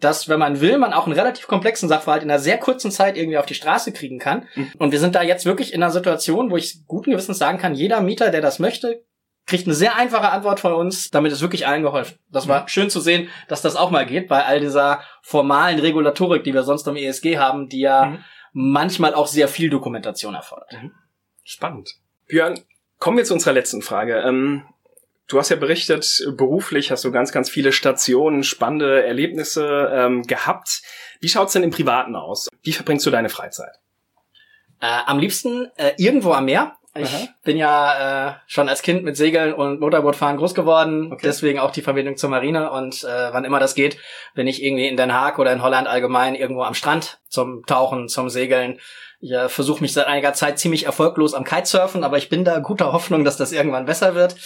dass, 0.00 0.28
wenn 0.28 0.38
man 0.38 0.60
will, 0.60 0.78
man 0.78 0.92
auch 0.92 1.06
einen 1.06 1.14
relativ 1.14 1.46
komplexen 1.46 1.88
Sachverhalt 1.88 2.22
in 2.22 2.30
einer 2.30 2.38
sehr 2.38 2.58
kurzen 2.58 2.90
Zeit 2.90 3.16
irgendwie 3.16 3.38
auf 3.38 3.46
die 3.46 3.54
Straße 3.54 3.92
kriegen 3.92 4.18
kann. 4.18 4.46
Mhm. 4.54 4.72
Und 4.78 4.92
wir 4.92 5.00
sind 5.00 5.14
da 5.14 5.22
jetzt 5.22 5.46
wirklich 5.46 5.72
in 5.72 5.82
einer 5.82 5.92
Situation, 5.92 6.50
wo 6.50 6.56
ich 6.56 6.86
guten 6.86 7.10
Gewissens 7.10 7.38
sagen 7.38 7.58
kann, 7.58 7.74
jeder 7.74 8.00
Mieter, 8.00 8.30
der 8.30 8.42
das 8.42 8.58
möchte, 8.58 9.02
kriegt 9.46 9.66
eine 9.66 9.74
sehr 9.74 9.96
einfache 9.96 10.30
Antwort 10.30 10.60
von 10.60 10.74
uns. 10.74 11.10
Damit 11.10 11.32
ist 11.32 11.40
wirklich 11.40 11.66
allen 11.66 11.82
geholfen. 11.82 12.18
Das 12.30 12.48
war 12.48 12.62
mhm. 12.62 12.68
schön 12.68 12.90
zu 12.90 13.00
sehen, 13.00 13.28
dass 13.48 13.62
das 13.62 13.76
auch 13.76 13.90
mal 13.90 14.04
geht 14.04 14.28
bei 14.28 14.44
all 14.44 14.60
dieser 14.60 15.00
formalen 15.22 15.78
Regulatorik, 15.78 16.44
die 16.44 16.52
wir 16.52 16.62
sonst 16.62 16.86
am 16.88 16.96
ESG 16.96 17.38
haben, 17.38 17.68
die 17.68 17.80
ja 17.80 18.06
mhm. 18.06 18.24
manchmal 18.52 19.14
auch 19.14 19.26
sehr 19.26 19.48
viel 19.48 19.70
Dokumentation 19.70 20.34
erfordert. 20.34 20.72
Mhm. 20.72 20.92
Spannend. 21.42 21.94
Björn, 22.26 22.58
kommen 22.98 23.16
wir 23.16 23.24
zu 23.24 23.34
unserer 23.34 23.54
letzten 23.54 23.82
Frage. 23.82 24.18
Ähm, 24.18 24.64
du 25.28 25.38
hast 25.38 25.48
ja 25.48 25.56
berichtet, 25.56 26.24
beruflich 26.36 26.90
hast 26.90 27.04
du 27.04 27.12
ganz, 27.12 27.32
ganz 27.32 27.50
viele 27.50 27.72
Stationen, 27.72 28.42
spannende 28.42 29.04
Erlebnisse 29.04 29.90
ähm, 29.92 30.22
gehabt. 30.22 30.82
Wie 31.20 31.28
schaut's 31.28 31.52
denn 31.52 31.62
im 31.62 31.70
Privaten 31.70 32.14
aus? 32.14 32.48
Wie 32.62 32.72
verbringst 32.72 33.06
du 33.06 33.10
deine 33.10 33.28
Freizeit? 33.28 33.76
Äh, 34.80 34.86
am 35.06 35.18
liebsten 35.18 35.70
äh, 35.76 35.92
irgendwo 35.96 36.32
am 36.32 36.44
Meer. 36.44 36.76
Ich 36.98 37.14
Aha. 37.14 37.28
bin 37.44 37.56
ja 37.56 38.28
äh, 38.28 38.32
schon 38.46 38.68
als 38.68 38.82
Kind 38.82 39.04
mit 39.04 39.16
Segeln 39.16 39.52
und 39.52 39.80
Motorbootfahren 39.80 40.36
groß 40.36 40.54
geworden, 40.54 41.12
okay. 41.12 41.20
deswegen 41.24 41.58
auch 41.58 41.70
die 41.70 41.82
Verbindung 41.82 42.16
zur 42.16 42.30
Marine 42.30 42.70
und 42.70 43.04
äh, 43.04 43.32
wann 43.32 43.44
immer 43.44 43.60
das 43.60 43.74
geht, 43.74 43.98
bin 44.34 44.46
ich 44.46 44.62
irgendwie 44.62 44.88
in 44.88 44.96
Den 44.96 45.12
Haag 45.12 45.38
oder 45.38 45.52
in 45.52 45.62
Holland 45.62 45.88
allgemein 45.88 46.34
irgendwo 46.34 46.62
am 46.62 46.74
Strand 46.74 47.18
zum 47.28 47.64
Tauchen, 47.66 48.08
zum 48.08 48.28
Segeln 48.28 48.78
ich 49.20 49.32
äh, 49.32 49.48
versuche 49.48 49.80
mich 49.80 49.92
seit 49.92 50.06
einiger 50.06 50.34
Zeit 50.34 50.58
ziemlich 50.58 50.84
erfolglos 50.84 51.32
am 51.32 51.44
Kitesurfen, 51.44 52.04
aber 52.04 52.18
ich 52.18 52.28
bin 52.28 52.44
da 52.44 52.58
guter 52.58 52.92
Hoffnung, 52.92 53.24
dass 53.24 53.36
das 53.36 53.52
irgendwann 53.52 53.86
besser 53.86 54.14
wird. 54.14 54.36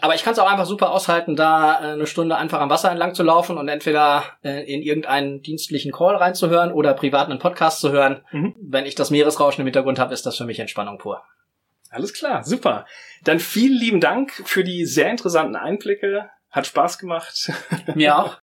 Aber 0.00 0.14
ich 0.14 0.24
kann 0.24 0.32
es 0.32 0.38
auch 0.38 0.50
einfach 0.50 0.66
super 0.66 0.90
aushalten, 0.90 1.36
da 1.36 1.80
äh, 1.80 1.92
eine 1.92 2.06
Stunde 2.06 2.36
einfach 2.36 2.60
am 2.60 2.70
Wasser 2.70 2.90
entlang 2.90 3.14
zu 3.14 3.22
laufen 3.22 3.56
und 3.56 3.68
entweder 3.68 4.24
äh, 4.42 4.62
in 4.72 4.82
irgendeinen 4.82 5.42
dienstlichen 5.42 5.92
Call 5.92 6.16
reinzuhören 6.16 6.72
oder 6.72 6.92
privat 6.94 7.30
einen 7.30 7.38
Podcast 7.38 7.80
zu 7.80 7.92
hören. 7.92 8.20
Mhm. 8.32 8.54
Wenn 8.60 8.84
ich 8.84 8.96
das 8.96 9.10
Meeresrauschen 9.10 9.62
im 9.62 9.66
Hintergrund 9.66 9.98
habe, 9.98 10.12
ist 10.12 10.26
das 10.26 10.36
für 10.36 10.44
mich 10.44 10.58
Entspannung 10.58 10.98
pur. 10.98 11.22
Alles 11.96 12.12
klar, 12.12 12.44
super. 12.44 12.84
Dann 13.24 13.40
vielen 13.40 13.72
lieben 13.72 14.00
Dank 14.02 14.30
für 14.44 14.62
die 14.62 14.84
sehr 14.84 15.10
interessanten 15.10 15.56
Einblicke. 15.56 16.28
Hat 16.50 16.66
Spaß 16.66 16.98
gemacht. 16.98 17.50
Mir 17.94 18.18
auch. 18.18 18.38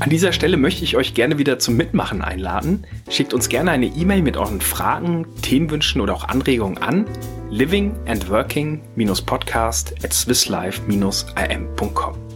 An 0.00 0.10
dieser 0.10 0.34
Stelle 0.34 0.58
möchte 0.58 0.84
ich 0.84 0.98
euch 0.98 1.14
gerne 1.14 1.38
wieder 1.38 1.58
zum 1.58 1.78
Mitmachen 1.78 2.20
einladen. 2.20 2.86
Schickt 3.08 3.32
uns 3.32 3.48
gerne 3.48 3.70
eine 3.70 3.86
E-Mail 3.86 4.20
mit 4.20 4.36
euren 4.36 4.60
Fragen, 4.60 5.26
Themenwünschen 5.40 6.02
oder 6.02 6.14
auch 6.14 6.28
Anregungen 6.28 6.76
an 6.76 7.06
living 7.48 7.96
and 8.06 8.28
working-podcast 8.28 9.94
at 10.04 10.12
swisslife-im.com. 10.12 12.29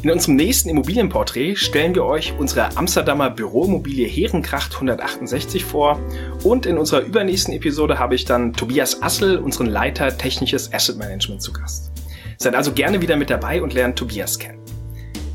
In 0.00 0.12
unserem 0.12 0.36
nächsten 0.36 0.68
Immobilienporträt 0.68 1.56
stellen 1.56 1.92
wir 1.92 2.04
euch 2.04 2.32
unsere 2.38 2.76
Amsterdamer 2.76 3.30
Büroimmobilie 3.30 4.06
Herenkracht 4.06 4.72
168 4.74 5.64
vor 5.64 5.98
und 6.44 6.66
in 6.66 6.78
unserer 6.78 7.00
übernächsten 7.00 7.52
Episode 7.52 7.98
habe 7.98 8.14
ich 8.14 8.24
dann 8.24 8.52
Tobias 8.52 9.02
Assel, 9.02 9.38
unseren 9.38 9.66
Leiter 9.66 10.16
Technisches 10.16 10.72
Asset 10.72 10.98
Management 10.98 11.42
zu 11.42 11.52
Gast. 11.52 11.90
Seid 12.36 12.54
also 12.54 12.70
gerne 12.72 13.02
wieder 13.02 13.16
mit 13.16 13.28
dabei 13.28 13.60
und 13.60 13.74
lernt 13.74 13.98
Tobias 13.98 14.38
kennen. 14.38 14.60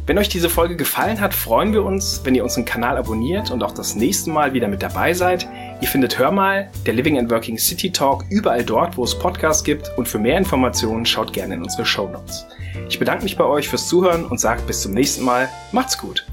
Wenn 0.05 0.17
euch 0.17 0.29
diese 0.29 0.49
Folge 0.49 0.77
gefallen 0.77 1.19
hat, 1.19 1.33
freuen 1.33 1.73
wir 1.73 1.83
uns, 1.83 2.21
wenn 2.23 2.33
ihr 2.33 2.43
unseren 2.43 2.63
Kanal 2.63 2.95
abonniert 2.95 3.51
und 3.51 3.63
auch 3.63 3.73
das 3.73 3.95
nächste 3.95 4.29
Mal 4.29 4.53
wieder 4.53 4.69
mit 4.69 4.81
dabei 4.81 5.13
seid. 5.13 5.45
Ihr 5.83 5.89
findet 5.89 6.17
Hör 6.17 6.31
mal, 6.31 6.69
der 6.85 6.93
Living 6.93 7.19
and 7.19 7.29
Working 7.29 7.57
City 7.57 7.91
Talk 7.91 8.23
überall 8.29 8.63
dort, 8.63 8.95
wo 8.95 9.03
es 9.03 9.19
Podcasts 9.19 9.65
gibt 9.65 9.91
und 9.97 10.07
für 10.07 10.17
mehr 10.17 10.37
Informationen 10.37 11.05
schaut 11.05 11.33
gerne 11.33 11.55
in 11.55 11.61
unsere 11.61 11.85
Show 11.85 12.07
Notes. 12.07 12.45
Ich 12.87 12.99
bedanke 12.99 13.25
mich 13.25 13.35
bei 13.35 13.43
euch 13.43 13.67
fürs 13.67 13.89
Zuhören 13.89 14.23
und 14.23 14.39
sage 14.39 14.61
bis 14.65 14.81
zum 14.81 14.93
nächsten 14.93 15.25
Mal. 15.25 15.49
Macht's 15.73 15.97
gut! 15.97 16.25